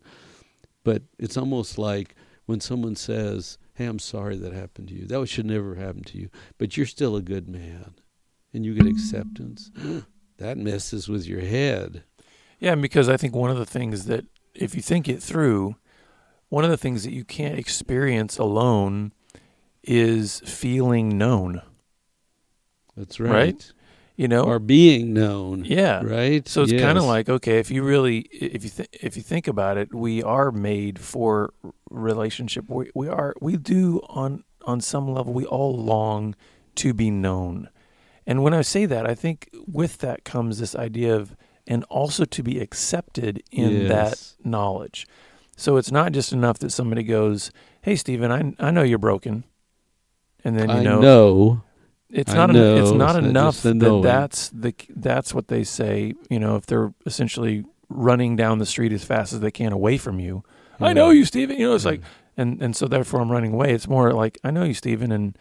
But 0.83 1.03
it's 1.17 1.37
almost 1.37 1.77
like 1.77 2.15
when 2.45 2.59
someone 2.59 2.95
says, 2.95 3.57
"Hey, 3.75 3.85
I'm 3.85 3.99
sorry 3.99 4.37
that 4.37 4.53
happened 4.53 4.89
to 4.89 4.95
you. 4.95 5.05
That 5.05 5.27
should 5.27 5.45
never 5.45 5.75
happen 5.75 6.03
to 6.03 6.17
you. 6.17 6.29
But 6.57 6.75
you're 6.75 6.85
still 6.85 7.15
a 7.15 7.21
good 7.21 7.47
man," 7.47 7.95
and 8.53 8.65
you 8.65 8.73
get 8.73 8.87
acceptance. 8.87 9.71
that 10.37 10.57
messes 10.57 11.07
with 11.07 11.25
your 11.25 11.41
head. 11.41 12.03
Yeah, 12.59 12.75
because 12.75 13.07
I 13.09 13.17
think 13.17 13.35
one 13.35 13.51
of 13.51 13.57
the 13.57 13.65
things 13.65 14.05
that, 14.05 14.25
if 14.53 14.75
you 14.75 14.81
think 14.81 15.07
it 15.07 15.21
through, 15.21 15.75
one 16.49 16.63
of 16.63 16.69
the 16.69 16.77
things 16.77 17.03
that 17.03 17.13
you 17.13 17.23
can't 17.23 17.57
experience 17.57 18.37
alone 18.37 19.13
is 19.83 20.39
feeling 20.45 21.17
known. 21.17 21.61
That's 22.95 23.19
Right? 23.19 23.31
right. 23.31 23.73
You 24.15 24.27
know, 24.27 24.43
Or 24.43 24.59
being 24.59 25.11
known. 25.13 25.65
yeah. 25.65 26.03
Right. 26.03 26.47
So 26.47 26.61
it's 26.61 26.71
kind 26.71 26.99
of 26.99 27.03
like 27.05 27.29
okay, 27.29 27.57
if 27.57 27.71
you 27.71 27.81
really, 27.81 28.19
if 28.31 28.63
you 28.63 28.69
th- 28.69 28.89
if 29.01 29.17
you 29.17 29.23
think 29.23 29.47
about 29.47 29.75
it, 29.77 29.91
we 29.93 30.21
are 30.21 30.51
made 30.51 30.99
for 30.99 31.51
relationship. 31.89 32.65
We 32.69 32.91
we 32.93 33.07
are 33.07 33.33
we 33.41 33.57
do 33.57 34.01
on 34.09 34.43
on 34.65 34.81
some 34.81 35.11
level 35.11 35.33
we 35.33 35.45
all 35.45 35.75
long 35.75 36.35
to 36.75 36.93
be 36.93 37.09
known, 37.09 37.69
and 38.27 38.43
when 38.43 38.53
I 38.53 38.61
say 38.61 38.85
that, 38.85 39.07
I 39.09 39.15
think 39.15 39.49
with 39.67 39.97
that 39.99 40.23
comes 40.25 40.59
this 40.59 40.75
idea 40.75 41.15
of 41.15 41.35
and 41.65 41.83
also 41.85 42.23
to 42.23 42.43
be 42.43 42.59
accepted 42.59 43.41
in 43.51 43.87
that 43.87 44.33
knowledge. 44.43 45.07
So 45.57 45.77
it's 45.77 45.91
not 45.91 46.11
just 46.11 46.31
enough 46.31 46.59
that 46.59 46.69
somebody 46.71 47.01
goes, 47.01 47.49
"Hey, 47.81 47.95
Stephen, 47.95 48.31
I 48.31 48.53
I 48.67 48.69
know 48.69 48.83
you're 48.83 48.99
broken," 48.99 49.43
and 50.43 50.57
then 50.57 50.69
you 50.69 50.75
I 50.75 50.83
know, 50.83 51.01
know. 51.01 51.63
it's 52.09 52.33
not 52.33 52.49
en- 52.49 52.55
know, 52.55 52.77
it's 52.77 52.91
not 52.91 53.15
it's 53.15 53.25
enough 53.25 53.61
that 53.63 53.73
knowing. 53.75 54.03
that's 54.03 54.49
the 54.49 54.73
that's 54.89 55.33
what 55.33 55.47
they 55.47 55.63
say. 55.63 56.13
You 56.29 56.39
know, 56.39 56.55
if 56.55 56.65
they're 56.65 56.93
essentially 57.05 57.65
running 57.89 58.35
down 58.35 58.59
the 58.59 58.65
street 58.65 58.91
as 58.91 59.03
fast 59.03 59.33
as 59.33 59.39
they 59.39 59.51
can 59.51 59.71
away 59.71 59.97
from 59.97 60.19
you. 60.19 60.43
I 60.79 60.93
know 60.93 61.11
you, 61.11 61.25
Stephen. 61.25 61.57
You 61.57 61.69
know, 61.69 61.75
it's 61.75 61.85
like, 61.85 62.01
mm. 62.01 62.05
and 62.37 62.61
and 62.61 62.75
so 62.75 62.87
therefore 62.87 63.21
I'm 63.21 63.31
running 63.31 63.53
away. 63.53 63.73
It's 63.73 63.87
more 63.87 64.11
like 64.11 64.37
I 64.43 64.51
know 64.51 64.63
you, 64.63 64.73
Stephen, 64.73 65.11
and 65.11 65.37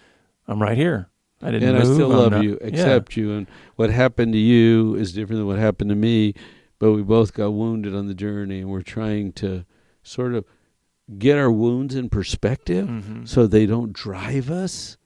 I'm 0.46 0.62
right 0.62 0.76
here. 0.76 1.08
I 1.40 1.50
didn't 1.50 1.70
and 1.70 1.78
move. 1.78 1.90
I 1.90 1.94
still 1.94 2.12
I'm 2.12 2.18
love 2.18 2.32
not- 2.32 2.44
you, 2.44 2.58
yeah. 2.60 2.68
accept 2.68 3.16
you, 3.16 3.32
and 3.32 3.46
what 3.76 3.90
happened 3.90 4.32
to 4.34 4.38
you 4.38 4.94
is 4.94 5.12
different 5.12 5.40
than 5.40 5.46
what 5.46 5.58
happened 5.58 5.90
to 5.90 5.96
me. 5.96 6.34
But 6.78 6.92
we 6.92 7.02
both 7.02 7.32
got 7.32 7.50
wounded 7.50 7.94
on 7.94 8.06
the 8.08 8.14
journey, 8.14 8.60
and 8.60 8.70
we're 8.70 8.82
trying 8.82 9.32
to 9.34 9.64
sort 10.02 10.34
of 10.34 10.44
get 11.18 11.36
our 11.38 11.50
wounds 11.50 11.94
in 11.94 12.08
perspective 12.08 12.88
Mhm. 12.88 13.26
so 13.28 13.46
they 13.46 13.66
don't 13.66 13.92
drive 13.92 14.50
us. 14.50 14.96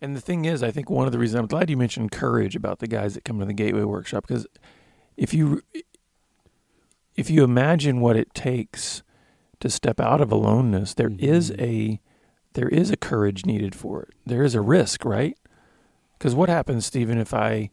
And 0.00 0.14
the 0.14 0.20
thing 0.20 0.44
is, 0.44 0.62
I 0.62 0.70
think 0.70 0.88
one 0.90 1.06
of 1.06 1.12
the 1.12 1.18
reasons 1.18 1.40
I'm 1.40 1.46
glad 1.46 1.68
you 1.70 1.76
mentioned 1.76 2.12
courage 2.12 2.54
about 2.54 2.78
the 2.78 2.86
guys 2.86 3.14
that 3.14 3.24
come 3.24 3.40
to 3.40 3.44
the 3.46 3.52
Gateway 3.52 3.82
Workshop 3.82 4.26
because 4.26 4.46
if 5.16 5.32
you 5.34 5.62
if 7.16 7.28
you 7.28 7.42
imagine 7.42 8.00
what 8.00 8.16
it 8.16 8.32
takes 8.32 9.02
to 9.58 9.68
step 9.68 9.98
out 9.98 10.20
of 10.20 10.30
aloneness, 10.30 10.94
there 10.94 11.10
is 11.18 11.50
Mhm. 11.50 11.60
a 11.60 12.00
there 12.54 12.68
is 12.68 12.90
a 12.90 12.96
courage 12.96 13.44
needed 13.44 13.74
for 13.74 14.02
it. 14.02 14.10
There 14.26 14.42
is 14.44 14.54
a 14.54 14.60
risk, 14.60 15.04
right? 15.04 15.36
Because 16.16 16.34
what 16.34 16.48
happens, 16.48 16.86
Stephen, 16.86 17.18
if 17.18 17.34
I 17.34 17.70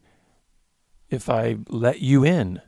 if 1.09 1.29
I 1.29 1.57
let 1.69 2.01
you 2.01 2.23
in? 2.23 2.61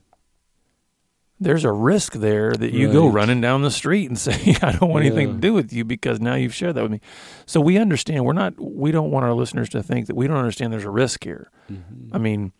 There's 1.40 1.64
a 1.66 1.72
risk 1.72 2.14
there 2.14 2.52
that 2.54 2.74
you 2.74 2.92
go 2.92 3.08
running 3.08 3.42
down 3.42 3.62
the 3.62 3.70
street 3.72 4.08
and 4.10 4.18
say, 4.28 4.56
"I 4.62 4.72
don't 4.72 4.90
want 4.90 5.06
anything 5.06 5.34
to 5.34 5.40
do 5.40 5.54
with 5.54 5.72
you 5.72 5.86
because 5.86 6.20
now 6.20 6.34
you've 6.34 6.54
shared 6.56 6.76
that 6.76 6.82
with 6.84 6.92
me." 6.92 7.02
So 7.46 7.62
we 7.62 7.78
understand. 7.78 8.26
We're 8.26 8.34
not. 8.34 8.54
We 8.60 8.92
don't 8.92 9.12
want 9.12 9.26
our 9.26 9.34
listeners 9.34 9.70
to 9.70 9.84
think 9.84 10.08
that 10.08 10.16
we 10.16 10.28
don't 10.28 10.38
understand. 10.38 10.74
There's 10.74 10.84
a 10.84 10.90
risk 10.90 11.24
here. 11.24 11.52
Mhm. 11.72 12.10
I 12.12 12.18
mean, 12.18 12.54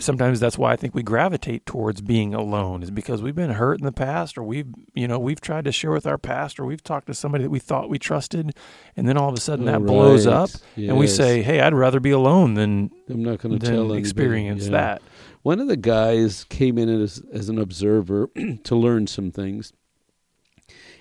sometimes 0.00 0.40
that's 0.40 0.58
why 0.58 0.72
I 0.72 0.76
think 0.76 0.94
we 0.96 1.02
gravitate 1.04 1.64
towards 1.66 2.00
being 2.00 2.34
alone 2.34 2.82
is 2.82 2.90
because 2.90 3.22
we've 3.22 3.34
been 3.36 3.50
hurt 3.50 3.78
in 3.78 3.84
the 3.84 3.92
past, 3.92 4.36
or 4.36 4.42
we've 4.42 4.66
you 4.94 5.06
know 5.06 5.20
we've 5.20 5.40
tried 5.40 5.64
to 5.66 5.72
share 5.72 5.92
with 5.92 6.06
our 6.06 6.18
past, 6.18 6.58
or 6.58 6.64
we've 6.64 6.82
talked 6.82 7.06
to 7.06 7.14
somebody 7.14 7.44
that 7.44 7.50
we 7.50 7.60
thought 7.60 7.88
we 7.88 8.00
trusted, 8.00 8.52
and 8.96 9.06
then 9.08 9.16
all 9.16 9.28
of 9.28 9.36
a 9.36 9.40
sudden 9.40 9.66
that 9.66 9.76
Oh, 9.76 9.84
blows 9.84 10.26
right. 10.26 10.34
up, 10.34 10.50
and 10.76 10.96
we 10.96 11.06
say, 11.06 11.42
"Hey, 11.42 11.60
I'd 11.60 11.72
rather 11.74 12.00
be 12.00 12.10
alone 12.10 12.54
than 12.54 12.90
I'm 13.08 13.22
not 13.22 13.38
going 13.38 13.56
to 13.56 13.64
tell 13.64 13.74
than 13.76 13.80
anybody. 13.82 14.00
experience 14.00 14.64
Yeah. 14.64 14.70
that." 14.72 15.02
One 15.44 15.60
of 15.60 15.68
the 15.68 15.76
guys 15.76 16.44
came 16.48 16.78
in 16.78 16.88
as, 16.88 17.22
as 17.32 17.48
an 17.50 17.58
observer 17.58 18.28
to 18.64 18.74
learn 18.74 19.06
some 19.06 19.30
things, 19.30 19.72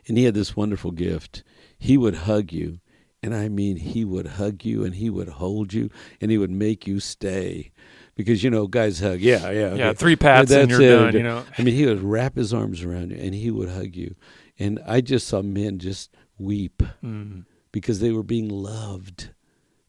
and 0.08 0.17
he 0.17 0.25
had 0.25 0.34
this 0.34 0.56
wonderful 0.56 0.91
gift. 0.91 1.43
He 1.77 1.97
would 1.97 2.13
hug 2.15 2.51
you, 2.51 2.79
and 3.23 3.34
I 3.34 3.47
mean, 3.47 3.77
he 3.77 4.03
would 4.03 4.27
hug 4.27 4.65
you, 4.65 4.84
and 4.84 4.95
he 4.95 5.10
would 5.10 5.29
hold 5.29 5.73
you, 5.73 5.89
and 6.19 6.29
he 6.29 6.38
would 6.38 6.51
make 6.51 6.86
you 6.86 6.99
stay, 6.99 7.71
because 8.15 8.43
you 8.43 8.49
know, 8.49 8.67
guys 8.67 8.99
hug. 8.99 9.21
Yeah, 9.21 9.49
yeah, 9.49 9.75
Yeah, 9.75 9.93
three 9.93 10.17
pats 10.17 10.51
and 10.51 10.69
That's 10.69 10.79
you're 10.79 10.89
it. 10.89 10.99
done. 11.06 11.13
You 11.13 11.23
know. 11.23 11.45
I 11.58 11.62
mean, 11.63 11.73
he 11.75 11.86
would 11.86 12.01
wrap 12.03 12.36
his 12.36 12.53
arms 12.53 12.84
around 12.84 13.12
you, 13.12 13.17
and 13.17 13.34
he 13.34 13.49
would 13.49 13.69
hug 13.69 13.95
you, 13.95 14.13
and 14.60 14.77
I 14.86 14.99
just 14.99 15.25
saw 15.27 15.41
men 15.41 15.79
just 15.79 16.13
weep 16.38 16.84
Mm, 17.01 17.45
because 17.71 18.01
they 18.01 18.12
were 18.12 18.23
being 18.23 18.49
loved. 18.49 19.29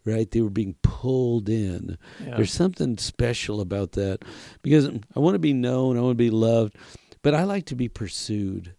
Right, 0.07 0.31
they 0.31 0.43
were 0.43 0.51
being 0.51 0.77
pulled 0.83 1.49
in. 1.49 1.97
yeah. 2.23 2.37
There's 2.37 2.53
something 2.53 2.99
special 2.99 3.63
about 3.63 3.93
that 3.93 4.19
because 4.63 4.87
I 4.87 5.19
want 5.19 5.35
to 5.35 5.39
be 5.39 5.55
known, 5.55 5.97
I 5.97 6.03
want 6.03 6.13
to 6.19 6.25
be 6.25 6.29
loved, 6.31 6.77
but 7.23 7.35
I 7.35 7.45
like 7.45 7.65
to 7.67 7.75
be 7.75 7.89
pursued. 7.89 8.75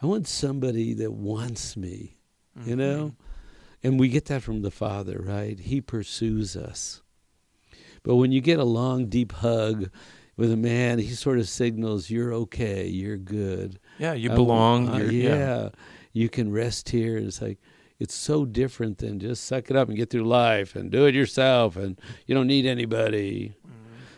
I 0.00 0.06
want 0.06 0.28
somebody 0.28 0.94
that 0.94 1.12
wants 1.12 1.76
me, 1.76 2.18
you 2.64 2.76
Mm-hmm. 2.76 2.78
know? 2.78 3.14
And 3.82 3.98
we 3.98 4.08
get 4.08 4.26
that 4.26 4.42
from 4.44 4.62
the 4.62 4.70
Father, 4.70 5.20
right? 5.20 5.58
He 5.58 5.80
pursues 5.80 6.56
us. 6.56 7.02
But 8.04 8.14
when 8.16 8.30
you 8.30 8.40
get 8.40 8.60
a 8.60 8.64
long, 8.64 9.06
deep 9.06 9.32
hug 9.32 9.90
with 10.36 10.52
a 10.52 10.56
man, 10.56 11.00
he 11.00 11.08
sort 11.08 11.38
of 11.40 11.48
signals 11.48 12.08
you're 12.08 12.32
okay, 12.34 12.86
you're 12.86 13.16
good. 13.16 13.80
Yeah, 13.98 14.12
you 14.14 14.30
I- 14.30 14.34
belong. 14.36 14.88
uh, 14.90 14.96
you're, 14.98 15.10
yeah. 15.10 15.36
yeah. 15.36 15.68
You 16.12 16.28
can 16.28 16.52
rest 16.52 16.88
here. 16.88 17.16
It's 17.16 17.42
like, 17.42 17.58
it's 17.98 18.14
so 18.14 18.44
different 18.44 18.98
than 18.98 19.18
just 19.18 19.44
suck 19.44 19.70
it 19.70 19.76
up 19.76 19.88
and 19.88 19.96
get 19.96 20.10
through 20.10 20.24
life 20.24 20.76
and 20.76 20.90
do 20.90 21.06
it 21.06 21.14
yourself 21.14 21.76
and 21.76 22.00
you 22.26 22.34
don't 22.34 22.46
need 22.46 22.66
anybody. 22.66 23.54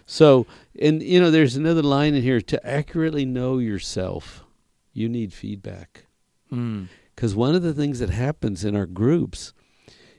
So, 0.07 0.47
and 0.81 1.03
you 1.03 1.21
know, 1.21 1.31
there's 1.31 1.55
another 1.55 1.83
line 1.83 2.15
in 2.15 2.23
here 2.23 2.41
to 2.41 2.67
accurately 2.67 3.25
know 3.25 3.59
yourself, 3.59 4.45
you 4.93 5.09
need 5.09 5.33
feedback. 5.33 6.07
Mm. 6.53 6.89
Because 7.15 7.35
one 7.37 7.55
of 7.55 7.63
the 7.63 7.73
things 7.73 8.01
that 8.01 8.11
happens 8.11 8.65
in 8.65 8.75
our 8.75 8.87
groups 8.87 9.53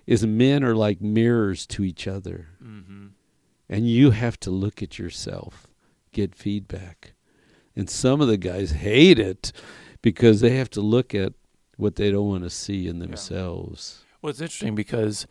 is 0.07 0.25
men 0.25 0.63
are 0.63 0.75
like 0.75 1.01
mirrors 1.01 1.67
to 1.67 1.83
each 1.83 2.07
other. 2.07 2.47
hmm 2.61 3.07
And 3.69 3.89
you 3.89 4.11
have 4.11 4.39
to 4.41 4.49
look 4.49 4.81
at 4.81 4.97
yourself, 4.97 5.67
get 6.13 6.35
feedback. 6.35 7.13
And 7.75 7.89
some 7.89 8.21
of 8.21 8.27
the 8.27 8.37
guys 8.37 8.71
hate 8.71 9.19
it 9.19 9.51
because 10.01 10.39
they 10.39 10.55
have 10.55 10.69
to 10.71 10.81
look 10.81 11.13
at 11.13 11.33
what 11.81 11.95
they 11.95 12.11
don't 12.11 12.27
want 12.27 12.43
to 12.43 12.49
see 12.49 12.87
in 12.87 12.99
themselves. 12.99 14.03
Well, 14.21 14.29
it's 14.29 14.39
interesting 14.39 14.75
because 14.75 15.25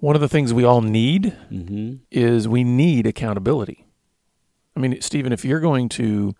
one 0.00 0.16
of 0.16 0.20
the 0.20 0.28
things 0.28 0.52
we 0.52 0.64
all 0.64 0.82
need 0.82 1.32
hmm 1.48 1.94
is 2.10 2.48
we 2.48 2.64
need 2.64 3.06
accountability. 3.06 3.86
I 4.76 4.80
mean, 4.80 5.00
Stephen, 5.00 5.32
if 5.32 5.44
you're 5.44 5.60
going 5.60 5.88
to 5.90 6.34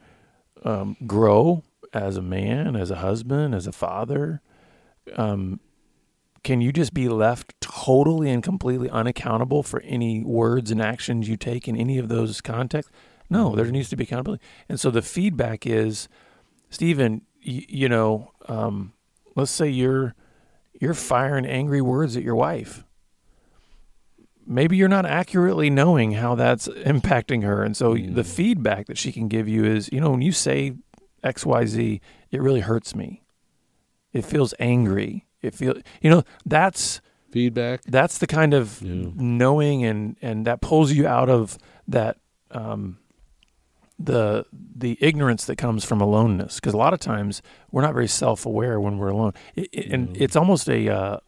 um, 0.65 0.97
grow 1.07 1.63
as 1.95 2.17
a 2.17 2.23
man, 2.23 2.77
as 2.77 2.91
a 2.91 2.97
husband, 2.97 3.55
as 3.55 3.67
a 3.67 3.73
father, 3.73 4.43
um, 5.15 5.61
can 6.43 6.61
you 6.61 6.73
just 6.73 6.93
be 6.93 7.09
left 7.09 7.55
totally 7.61 8.31
and 8.31 8.43
completely 8.43 8.91
unaccountable 8.91 9.63
for 9.63 9.81
any 9.83 10.23
words 10.23 10.71
and 10.71 10.83
actions 10.83 11.29
you 11.29 11.37
take 11.37 11.67
in 11.67 11.77
any 11.77 11.97
of 11.97 12.09
those 12.09 12.41
contexts? 12.41 12.93
No, 13.31 13.57
there 13.57 13.67
needs 13.67 13.89
to 13.91 13.97
be 13.97 14.05
accountability. 14.05 14.45
And 14.69 14.79
so 14.79 14.91
the 14.91 15.03
feedback 15.03 15.67
is, 15.67 16.09
Stephen, 16.69 17.23
you, 17.41 17.65
you 17.69 17.89
know, 17.89 18.33
um, 18.49 18.93
let's 19.37 19.51
say 19.53 19.69
you're 19.69 20.15
you're 20.81 20.95
firing 20.95 21.47
angry 21.47 21.81
words 21.81 22.17
at 22.17 22.23
your 22.25 22.35
wife 22.35 22.83
maybe 24.47 24.77
you're 24.77 24.89
not 24.89 25.05
accurately 25.07 25.69
knowing 25.71 26.13
how 26.13 26.35
that's 26.37 26.69
impacting 26.69 27.43
her. 27.43 27.65
And 27.65 27.77
so 27.77 27.95
Mm. 27.97 28.15
the 28.15 28.23
feedback 28.23 28.87
that 28.87 28.97
she 28.97 29.11
can 29.11 29.27
give 29.27 29.49
you 29.49 29.65
is, 29.65 29.91
you 29.93 30.01
know, 30.01 30.13
when 30.13 30.23
you 30.23 30.31
say 30.31 30.75
XYZ, 31.25 32.01
it 32.31 32.41
really 32.41 32.61
hurts 32.61 32.95
me. 32.95 33.25
It 34.13 34.25
feels 34.25 34.55
angry. 34.61 35.27
It 35.43 35.53
feels, 35.53 35.79
you 36.01 36.11
know, 36.11 36.23
that's 36.45 37.01
Feedback. 37.33 37.83
that's 37.83 38.19
the 38.19 38.29
kind 38.29 38.55
of 38.55 38.81
Yeah. 38.83 39.11
knowing 39.17 39.85
and 39.85 40.17
and 40.23 40.47
that 40.47 40.61
pulls 40.61 40.93
you 40.93 41.09
out 41.09 41.29
of 41.29 41.59
that 41.89 42.19
um 42.53 42.99
the 43.99 44.45
the 44.53 44.99
ignorance 45.01 45.47
that 45.47 45.57
comes 45.57 45.85
from 45.85 46.01
aloneness 46.01 46.57
because 46.57 46.75
a 46.75 46.77
lot 46.77 46.93
of 46.93 47.01
times 47.01 47.41
we're 47.71 47.81
not 47.83 47.95
very 47.95 48.07
self-aware 48.09 48.79
when 48.79 48.99
we're 48.99 49.09
alone 49.09 49.33
it, 49.55 49.69
it- 49.73 49.91
and 49.93 50.09
No. 50.09 50.15
it's 50.19 50.37
almost 50.37 50.69
a 50.69 50.89
uh, 50.89 51.19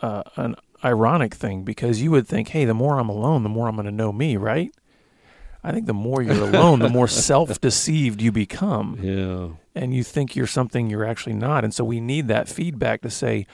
uh, 0.00 0.22
an 0.36 0.54
ironic 0.84 1.34
thing 1.34 1.64
because 1.64 2.00
you 2.00 2.10
would 2.12 2.28
think 2.28 2.48
hey 2.48 2.64
the 2.64 2.74
more 2.74 2.98
i'm 3.00 3.08
alone 3.08 3.42
the 3.42 3.48
more 3.48 3.66
i'm 3.68 3.74
going 3.74 3.86
to 3.86 3.90
know 3.92 4.12
me 4.12 4.36
right 4.36 4.72
i 5.64 5.72
think 5.72 5.86
the 5.86 5.92
more 5.94 6.22
you're 6.22 6.44
alone 6.48 6.78
the 6.78 6.88
more 6.88 7.08
self-deceived 7.30 8.22
you 8.22 8.30
become 8.30 8.98
Yeah. 9.02 9.48
and 9.74 9.92
you 9.92 10.04
think 10.04 10.36
you're 10.36 10.46
something 10.46 10.88
you're 10.90 11.04
actually 11.04 11.34
not. 11.34 11.64
And 11.64 11.74
so 11.74 11.82
we 11.84 12.00
need 12.00 12.28
that 12.28 12.48
feedback 12.48 13.00
to 13.02 13.10
say, 13.10 13.46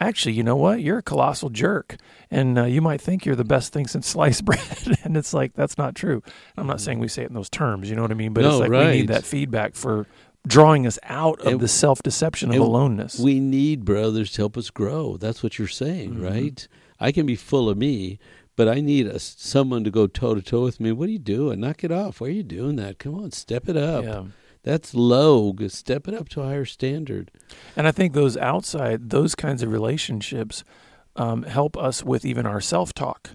actually, 0.00 0.32
you 0.32 0.42
know 0.42 0.56
what? 0.56 0.80
You're 0.80 0.98
a 0.98 1.02
colossal 1.02 1.50
jerk. 1.50 1.96
And 2.30 2.58
uh, 2.58 2.64
you 2.64 2.80
might 2.80 3.00
think 3.00 3.24
you're 3.24 3.36
the 3.36 3.44
best 3.44 3.72
thing 3.72 3.86
since 3.86 4.06
sliced 4.14 4.44
bread. 4.44 4.60
and 5.04 5.16
it's 5.16 5.32
like, 5.34 5.54
that's 5.54 5.78
not 5.78 5.94
true. 5.94 6.22
I'm 6.56 6.66
not 6.66 6.80
saying 6.80 6.98
we 6.98 7.08
say 7.08 7.22
it 7.22 7.28
in 7.28 7.34
those 7.34 7.50
terms, 7.50 7.88
you 7.88 7.96
know 7.96 8.02
what 8.02 8.10
I 8.10 8.14
mean? 8.14 8.32
But 8.32 8.42
No, 8.42 8.50
it's 8.50 8.60
like 8.60 8.70
we 8.70 8.92
need 8.92 9.08
that 9.08 9.24
feedback 9.24 9.74
for 9.74 10.06
drawing 10.46 10.86
us 10.86 10.98
out 11.04 11.40
of 11.40 11.60
the 11.60 11.68
self 11.68 12.02
deception 12.02 12.50
of 12.52 12.56
aloneness. 12.60 13.18
We 13.18 13.40
need 13.40 13.84
brothers 13.84 14.32
to 14.32 14.42
help 14.42 14.56
us 14.56 14.70
grow. 14.70 15.16
That's 15.16 15.42
what 15.42 15.58
you're 15.58 15.68
saying, 15.68 16.16
Mhm. 16.16 16.24
right? 16.30 16.68
I 17.00 17.12
can 17.12 17.24
be 17.26 17.36
full 17.36 17.68
of 17.70 17.76
me, 17.78 18.18
but 18.56 18.68
I 18.68 18.80
need 18.80 19.06
a, 19.06 19.18
someone 19.18 19.84
to 19.84 19.90
go 19.90 20.06
toe 20.06 20.34
to 20.34 20.42
toe 20.42 20.62
with 20.62 20.80
me. 20.80 20.92
What 20.92 21.08
are 21.08 21.12
you 21.12 21.18
doing? 21.18 21.60
Knock 21.60 21.82
it 21.84 21.90
off. 21.90 22.20
Why 22.20 22.28
are 22.28 22.30
you 22.30 22.42
doing 22.42 22.76
that? 22.76 22.98
Come 22.98 23.14
on, 23.14 23.30
step 23.32 23.68
it 23.68 23.76
up. 23.76 24.04
yeah. 24.04 24.24
That's 24.64 24.94
low. 24.94 25.54
Step 25.68 26.08
it 26.08 26.14
up 26.14 26.28
to 26.30 26.40
a 26.40 26.46
higher 26.46 26.64
standard. 26.64 27.30
And 27.76 27.86
I 27.86 27.92
think 27.92 28.14
those 28.14 28.36
outside, 28.38 29.10
those 29.10 29.34
kinds 29.34 29.62
of 29.62 29.70
relationships 29.70 30.64
um, 31.16 31.44
help 31.44 31.76
us 31.76 32.02
with 32.02 32.24
even 32.24 32.46
our 32.46 32.60
self 32.60 32.92
talk. 32.92 33.30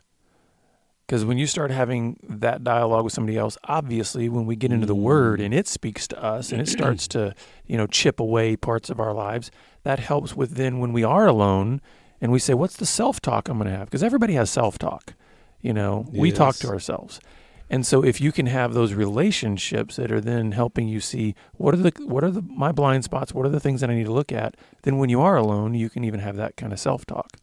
Because 1.05 1.25
when 1.25 1.39
you 1.39 1.47
start 1.47 1.71
having 1.71 2.19
that 2.23 2.63
dialogue 2.63 3.03
with 3.03 3.13
somebody 3.13 3.37
else, 3.37 3.57
obviously, 3.63 4.29
when 4.29 4.45
we 4.45 4.55
get 4.55 4.71
into 4.71 4.85
the 4.85 4.93
word 4.93 5.41
and 5.41 5.55
it 5.55 5.67
speaks 5.67 6.07
to 6.09 6.23
us 6.23 6.51
and 6.51 6.61
it 6.61 6.67
starts 6.67 7.07
to, 7.09 7.33
you 7.65 7.77
know, 7.77 7.87
chip 7.87 8.19
away 8.19 8.55
parts 8.55 8.91
of 8.91 8.99
our 8.99 9.11
lives, 9.13 9.49
that 9.83 9.97
helps 9.97 10.35
with 10.35 10.51
then 10.51 10.77
when 10.77 10.93
we 10.93 11.03
are 11.03 11.25
alone 11.25 11.81
and 12.21 12.31
we 12.31 12.37
say, 12.37 12.53
what's 12.53 12.75
the 12.77 12.85
self 12.85 13.21
talk 13.21 13.49
I'm 13.49 13.57
going 13.57 13.71
to 13.71 13.75
have? 13.75 13.87
Because 13.87 14.03
everybody 14.03 14.33
has 14.33 14.51
self 14.51 14.77
talk. 14.77 15.13
You 15.61 15.73
know, 15.73 16.05
we 16.11 16.31
talk 16.31 16.55
to 16.57 16.67
ourselves. 16.67 17.19
And 17.69 17.85
so 17.85 18.03
if 18.03 18.19
you 18.19 18.31
can 18.31 18.47
have 18.47 18.73
those 18.73 18.93
relationships 18.93 19.95
that 19.97 20.11
are 20.11 20.21
then 20.21 20.53
helping 20.53 20.87
you 20.87 20.99
see 20.99 21.35
what 21.53 21.73
are 21.73 21.77
the 21.77 21.91
what 21.99 22.23
are 22.23 22.31
the 22.31 22.41
my 22.41 22.71
blind 22.71 23.03
spots, 23.03 23.33
what 23.33 23.45
are 23.45 23.49
the 23.49 23.59
things 23.59 23.81
that 23.81 23.89
I 23.89 23.95
need 23.95 24.05
to 24.05 24.11
look 24.11 24.31
at, 24.31 24.55
then 24.83 24.97
when 24.97 25.09
you 25.09 25.21
are 25.21 25.37
alone, 25.37 25.75
you 25.75 25.89
can 25.89 26.03
even 26.03 26.19
have 26.19 26.35
that 26.37 26.57
kind 26.57 26.73
of 26.73 26.79
self-talk. 26.79 27.37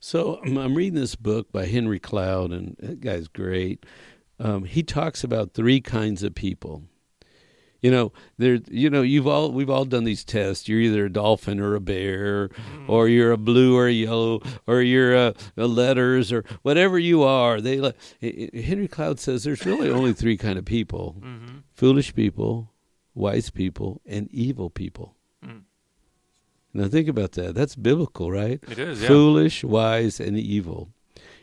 So 0.00 0.40
I'm, 0.44 0.74
reading 0.76 0.94
this 0.94 1.16
book 1.16 1.50
by 1.50 1.66
Henry 1.66 1.98
Cloud, 1.98 2.52
and 2.52 2.76
that 2.78 3.00
guy's 3.00 3.26
great. 3.26 3.84
Um, 4.38 4.62
he 4.62 4.84
talks 4.84 5.24
about 5.24 5.54
three 5.54 5.80
kinds 5.80 6.22
of 6.22 6.36
people. 6.36 6.84
You 7.80 7.92
know, 7.92 8.12
there. 8.38 8.58
You 8.68 8.90
know, 8.90 9.02
you've 9.02 9.28
all 9.28 9.52
we've 9.52 9.70
all 9.70 9.84
done 9.84 10.02
these 10.04 10.24
tests. 10.24 10.68
You're 10.68 10.80
either 10.80 11.04
a 11.06 11.12
dolphin 11.12 11.60
or 11.60 11.74
a 11.76 11.80
bear, 11.80 12.48
Mm-hmm. 12.48 12.90
or 12.90 13.08
you're 13.08 13.30
a 13.30 13.36
blue 13.36 13.76
or 13.76 13.86
a 13.86 13.92
yellow, 13.92 14.40
or 14.66 14.82
you're 14.82 15.14
a, 15.14 15.34
a 15.56 15.66
letters 15.66 16.32
or 16.32 16.44
whatever 16.62 16.98
you 16.98 17.22
are. 17.22 17.60
They 17.60 17.78
like 17.80 17.94
Henry 18.20 18.88
Cloud 18.88 19.20
says 19.20 19.44
there's 19.44 19.64
really 19.64 19.90
only 19.90 20.12
three 20.12 20.36
kind 20.36 20.58
of 20.58 20.64
people: 20.64 21.16
Mm-hmm. 21.20 21.56
foolish 21.72 22.14
people, 22.16 22.72
wise 23.14 23.48
people, 23.50 24.00
and 24.06 24.28
evil 24.32 24.70
people. 24.70 25.14
Mm. 25.46 25.60
Now 26.74 26.88
think 26.88 27.06
about 27.08 27.32
that. 27.32 27.54
That's 27.54 27.76
biblical, 27.76 28.30
right? 28.30 28.60
It 28.68 28.78
is, 28.78 29.00
yeah. 29.02 29.08
Foolish, 29.08 29.62
wise, 29.64 30.18
and 30.20 30.36
evil. 30.36 30.90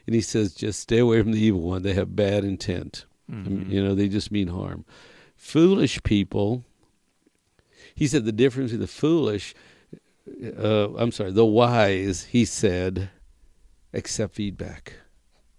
And 0.06 0.14
he 0.14 0.22
says, 0.22 0.54
just 0.54 0.80
stay 0.82 1.00
away 1.00 1.20
from 1.22 1.32
the 1.32 1.40
evil 1.42 1.62
one. 1.62 1.82
They 1.82 1.94
have 1.94 2.16
bad 2.16 2.44
intent. 2.44 3.06
Mhm. 3.32 3.72
You 3.72 3.84
know, 3.84 3.96
they 3.96 4.08
just 4.08 4.32
mean 4.32 4.50
harm. 4.50 4.86
Foolish 5.50 6.02
people, 6.02 6.64
he 7.94 8.08
said 8.08 8.26
the 8.26 8.32
difference 8.32 8.72
between 8.72 8.82
the 8.82 8.88
foolish, 8.88 9.54
uh, 10.58 10.96
I'm 10.96 11.12
sorry, 11.12 11.32
the 11.32 11.46
wise, 11.46 12.24
he 12.24 12.46
said, 12.46 13.12
accept 13.94 14.34
feedback. 14.34 14.94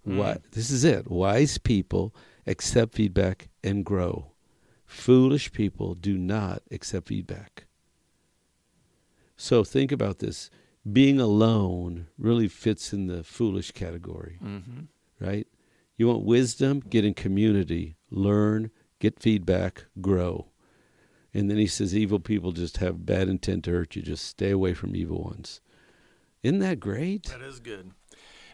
Why, 0.03 0.33
Mm. 0.33 0.41
this 0.51 0.69
is 0.71 0.83
it. 0.83 1.09
Wise 1.09 1.57
people 1.57 2.13
accept 2.45 2.95
feedback 2.95 3.47
and 3.63 3.85
grow. 3.85 4.33
Foolish 4.85 5.53
people 5.53 5.95
do 5.95 6.17
not 6.17 6.63
accept 6.69 7.07
feedback. 7.07 7.65
So 9.37 9.63
think 9.63 9.93
about 9.93 10.19
this. 10.19 10.49
Being 10.91 11.17
alone 11.21 12.07
really 12.17 12.49
fits 12.49 12.91
in 12.91 13.07
the 13.07 13.23
foolish 13.23 13.71
category 13.71 14.37
Mhm. 14.43 14.87
right? 15.21 15.47
You 15.97 16.07
want 16.09 16.25
wisdom, 16.25 16.81
get 16.81 17.05
in 17.05 17.13
community, 17.13 17.95
learn, 18.11 18.69
get 18.99 19.19
feedback, 19.19 19.85
grow. 20.01 20.47
And 21.33 21.49
then 21.49 21.57
he 21.57 21.67
says 21.67 21.95
evil 21.95 22.19
people 22.19 22.51
just 22.51 22.77
have 22.77 23.05
bad 23.05 23.29
intent 23.29 23.65
to 23.65 23.71
hurt 23.71 23.95
you. 23.95 24.01
Just 24.01 24.25
stay 24.25 24.51
away 24.51 24.73
from 24.73 24.95
evil 24.95 25.23
ones. 25.23 25.61
Isn't 26.41 26.59
that 26.59 26.79
great? 26.79 27.23
That 27.27 27.41
is 27.41 27.59
good. 27.59 27.91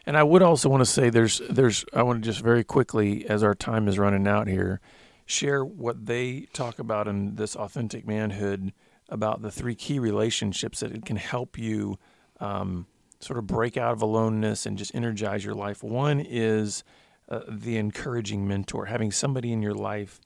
And 0.06 0.16
I 0.16 0.22
would 0.22 0.42
also 0.42 0.68
want 0.68 0.82
to 0.82 0.90
say 0.90 1.08
there's 1.08 1.40
there's 1.48 1.84
I 1.94 2.02
want 2.02 2.22
to 2.22 2.28
just 2.28 2.42
very 2.42 2.64
quickly 2.64 3.26
as 3.26 3.42
our 3.42 3.54
time 3.54 3.88
is 3.88 3.98
running 3.98 4.28
out 4.28 4.48
here 4.48 4.80
share 5.26 5.64
what 5.64 6.06
they 6.06 6.46
talk 6.52 6.78
about 6.78 7.08
in 7.08 7.36
this 7.36 7.56
authentic 7.56 8.06
manhood 8.06 8.72
about 9.08 9.42
the 9.42 9.50
three 9.50 9.74
key 9.74 9.98
relationships 9.98 10.80
that 10.80 10.92
it 10.92 11.04
can 11.04 11.16
help 11.16 11.58
you 11.58 11.98
um, 12.40 12.86
sort 13.20 13.38
of 13.38 13.46
break 13.46 13.76
out 13.76 13.92
of 13.92 14.02
aloneness 14.02 14.66
and 14.66 14.76
just 14.76 14.94
energize 14.94 15.44
your 15.44 15.54
life. 15.54 15.82
One 15.82 16.20
is 16.20 16.84
uh, 17.28 17.40
the 17.48 17.76
encouraging 17.76 18.46
mentor, 18.46 18.86
having 18.86 19.10
somebody 19.10 19.52
in 19.52 19.62
your 19.62 19.74
life 19.74 20.20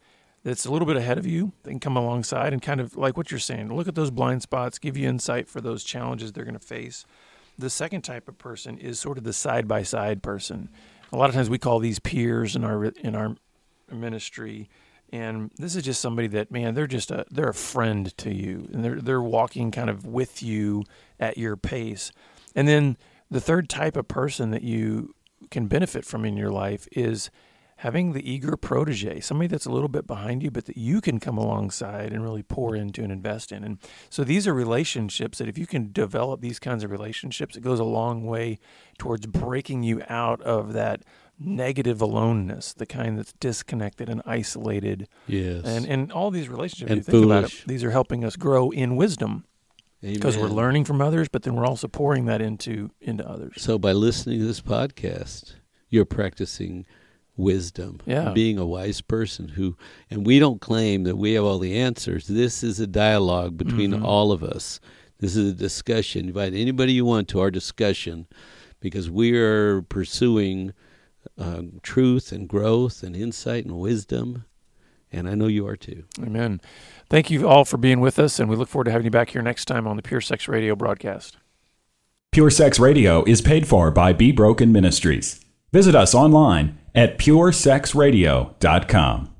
that's 0.49 0.65
a 0.65 0.71
little 0.73 0.87
bit 0.87 0.97
ahead 0.97 1.19
of 1.19 1.27
you 1.27 1.53
that 1.63 1.71
can 1.71 1.81
come 1.81 1.97
alongside 1.97 2.53
and 2.53 2.63
kind 2.63 2.81
of 2.81 2.97
like 2.97 3.17
what 3.17 3.31
you're 3.31 3.39
saying, 3.39 3.75
look 3.75 3.89
at 3.89 3.95
those 3.95 4.11
blind 4.11 4.43
spots, 4.43 4.79
give 4.79 4.97
you 4.97 5.09
insight 5.09 5.49
for 5.49 5.61
those 5.61 5.85
challenges 5.85 6.33
they're 6.33 6.45
going 6.45 6.59
to 6.59 6.61
face. 6.61 7.05
The 7.59 7.71
second 7.71 8.03
type 8.03 8.29
of 8.29 8.39
person 8.39 8.79
is 8.79 8.99
sort 8.99 9.19
of 9.19 9.25
the 9.25 9.33
side 9.33 9.69
by 9.69 9.83
side 9.83 10.23
person. 10.23 10.71
A 11.13 11.17
lot 11.17 11.29
of 11.29 11.35
times 11.35 11.51
we 11.51 11.59
call 11.59 11.79
these 11.79 11.99
peers 11.99 12.57
in 12.57 12.65
our 12.65 12.85
in 12.85 13.15
our 13.15 13.37
ministry, 13.93 14.69
and 15.13 15.51
this 15.57 15.75
is 15.75 15.83
just 15.83 16.01
somebody 16.01 16.29
that 16.29 16.51
man 16.51 16.75
they're 16.75 16.87
just 16.87 17.11
a 17.11 17.25
they're 17.31 17.49
a 17.49 17.55
friend 17.55 18.17
to 18.19 18.33
you, 18.33 18.69
and 18.73 18.85
they're 18.85 19.01
they're 19.01 19.23
walking 19.23 19.71
kind 19.71 19.91
of 19.91 20.07
with 20.07 20.43
you 20.43 20.85
at 21.19 21.37
your 21.37 21.57
pace. 21.57 22.13
And 22.55 22.69
then 22.69 22.97
the 23.31 23.41
third 23.41 23.69
type 23.69 23.97
of 23.97 24.09
person 24.09 24.51
that 24.51 24.63
you 24.63 25.15
can 25.51 25.67
benefit 25.67 26.05
from 26.05 26.25
in 26.25 26.37
your 26.37 26.51
life 26.51 26.87
is 26.93 27.31
having 27.79 28.13
the 28.13 28.29
eager 28.29 28.57
protege, 28.57 29.21
somebody 29.21 29.47
that's 29.47 29.65
a 29.65 29.71
little 29.71 29.89
bit 29.89 30.05
behind 30.05 30.43
you, 30.43 30.51
but 30.51 30.65
that 30.65 30.77
you 30.77 31.01
can 31.01 31.21
come 31.21 31.39
alongside 31.39 32.13
and 32.13 32.25
really 32.25 32.43
pour 32.43 32.75
into 32.75 33.05
and 33.05 33.13
invest 33.13 33.53
in. 33.53 33.63
And 33.63 33.79
so 34.11 34.25
these 34.25 34.49
are 34.49 34.53
relationships 34.55 35.39
that 35.39 35.47
if 35.47 35.57
you 35.57 35.67
can 35.67 35.93
develop 35.93 36.41
these 36.41 36.59
kinds 36.59 36.83
of 36.83 36.91
relationships, 36.91 37.57
it 37.57 37.61
goes 37.61 37.79
a 37.79 37.85
long 37.85 38.27
way 38.27 38.59
towards 38.99 39.27
breaking 39.27 39.85
you 39.85 40.03
out 40.09 40.41
of 40.43 40.73
that 40.73 41.05
negative 41.39 42.03
aloneness, 42.03 42.73
the 42.73 42.85
kind 42.85 43.17
that's 43.17 43.33
disconnected 43.35 44.09
and 44.09 44.23
isolated. 44.27 45.07
Yes. 45.29 45.65
And 45.65 45.87
and 45.87 46.11
all 46.11 46.33
these 46.33 46.49
relationships, 46.49 46.91
And 46.91 46.99
you 46.99 47.05
think 47.05 47.25
about 47.27 47.45
it, 47.45 47.63
these 47.65 47.85
are 47.85 47.93
helping 47.93 48.25
us 48.25 48.35
grow 48.35 48.71
in 48.71 48.97
wisdom 48.97 49.45
because 50.03 50.37
we're 50.37 50.49
learning 50.49 50.85
from 50.85 51.01
others, 51.01 51.29
but 51.29 51.45
then 51.45 51.55
we're 51.55 51.67
also 51.67 51.87
pouring 51.87 52.25
that 52.25 52.41
into 52.41 52.91
into 53.01 53.25
others. 53.25 53.55
So 53.59 53.79
by 53.79 53.93
listening 53.93 54.41
to 54.41 54.47
this 54.47 54.61
podcast, 54.61 55.55
you're 55.91 56.05
practicing 56.05 56.85
wisdom. 57.39 58.01
Yeah. 58.05 58.33
Being 58.33 58.59
a 58.59 58.67
wise 58.67 59.01
person 59.01 59.49
who 59.49 59.77
and 60.11 60.27
we 60.27 60.39
don't 60.39 60.61
claim 60.61 61.05
that 61.05 61.17
we 61.17 61.33
have 61.35 61.45
all 61.45 61.59
the 61.59 61.79
answers. 61.79 62.27
This 62.27 62.63
is 62.63 62.79
a 62.81 62.87
dialogue 62.87 63.57
between 63.57 63.93
Mhm. 63.93 64.05
all 64.05 64.33
of 64.33 64.43
us. 64.43 64.81
This 65.21 65.35
is 65.37 65.53
a 65.53 65.55
discussion. 65.55 66.27
Invite 66.29 66.53
anybody 66.55 66.93
you 66.93 67.05
want 67.05 67.29
to 67.29 67.41
our 67.41 67.51
discussion 67.51 68.27
because 68.81 69.09
we 69.11 69.37
are 69.39 69.83
pursuing 69.83 70.73
uh, 71.37 71.63
truth 71.83 72.33
and 72.33 72.49
growth 72.49 73.03
and 73.03 73.15
insight 73.15 73.65
and 73.65 73.79
wisdom. 73.79 74.45
And 75.13 75.29
I 75.29 75.35
know 75.35 75.47
you 75.47 75.67
are 75.67 75.77
too. 75.77 76.05
Amen. 76.23 76.61
Thank 77.09 77.31
you 77.31 77.49
all 77.49 77.65
for 77.65 77.77
being 77.77 78.01
with 78.01 78.19
us, 78.19 78.39
and 78.39 78.49
we 78.51 78.57
look 78.57 78.69
forward 78.69 78.85
to 78.85 78.91
having 78.91 79.05
you 79.05 79.11
back 79.11 79.31
here 79.31 79.43
next 79.43 79.65
time 79.67 79.87
on 79.87 79.97
the 79.97 80.03
Pure 80.03 80.21
Sex 80.23 80.49
Radio 80.49 80.75
broadcast. 80.77 81.37
Pure 82.33 82.51
Sex 82.51 82.79
Radio 82.79 83.25
is 83.25 83.41
paid 83.41 83.67
for 83.67 83.91
by 83.91 84.13
Be 84.13 84.33
Broken 84.33 84.71
Ministries. 84.73 85.41
Visit 85.73 85.95
us 85.95 86.15
online 86.15 86.79
at 86.95 87.19
puresexradio.com. 87.19 89.31